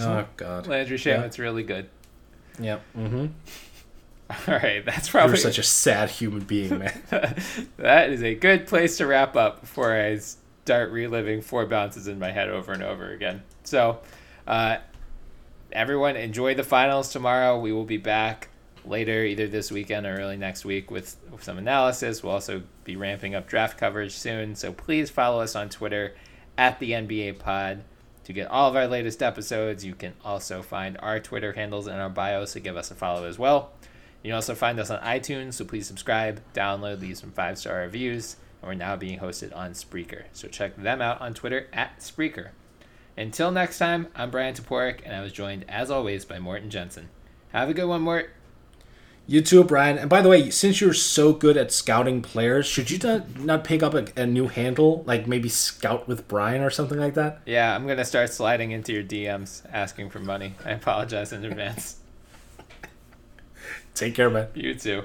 [0.00, 0.66] Oh God.
[0.66, 1.44] Landry Shamet's yeah.
[1.44, 1.90] really good.
[2.58, 2.82] Yep.
[2.96, 3.26] Mm-hmm.
[4.30, 5.32] All right, that's probably.
[5.32, 7.02] You're such a sad human being, man.
[7.76, 12.18] that is a good place to wrap up before I start reliving four bounces in
[12.18, 13.42] my head over and over again.
[13.64, 14.00] So,
[14.46, 14.78] uh,
[15.70, 17.60] everyone, enjoy the finals tomorrow.
[17.60, 18.48] We will be back
[18.84, 22.22] later, either this weekend or early next week, with, with some analysis.
[22.22, 24.54] We'll also be ramping up draft coverage soon.
[24.54, 26.14] So please follow us on Twitter
[26.58, 27.84] at the NBA Pod
[28.24, 29.84] to get all of our latest episodes.
[29.84, 33.26] You can also find our Twitter handles in our bio, so give us a follow
[33.26, 33.72] as well.
[34.22, 37.80] You can also find us on iTunes, so please subscribe, download, leave some five star
[37.80, 38.36] reviews.
[38.60, 42.50] And we're now being hosted on Spreaker, so check them out on Twitter at Spreaker.
[43.16, 47.08] Until next time, I'm Bryan Toporek, and I was joined, as always, by Morten Jensen.
[47.52, 48.30] Have a good one, Mort.
[49.26, 49.98] You too, Bryan.
[49.98, 53.64] And by the way, since you're so good at scouting players, should you not, not
[53.64, 57.40] pick up a, a, new handle, like maybe Scout with Bryan or something like that?
[57.46, 60.54] Yeah, I'm gonna start sliding into your DMs asking for money.
[60.64, 61.96] I apologize in advance.
[63.94, 64.48] Take care, man.
[64.54, 65.04] You too.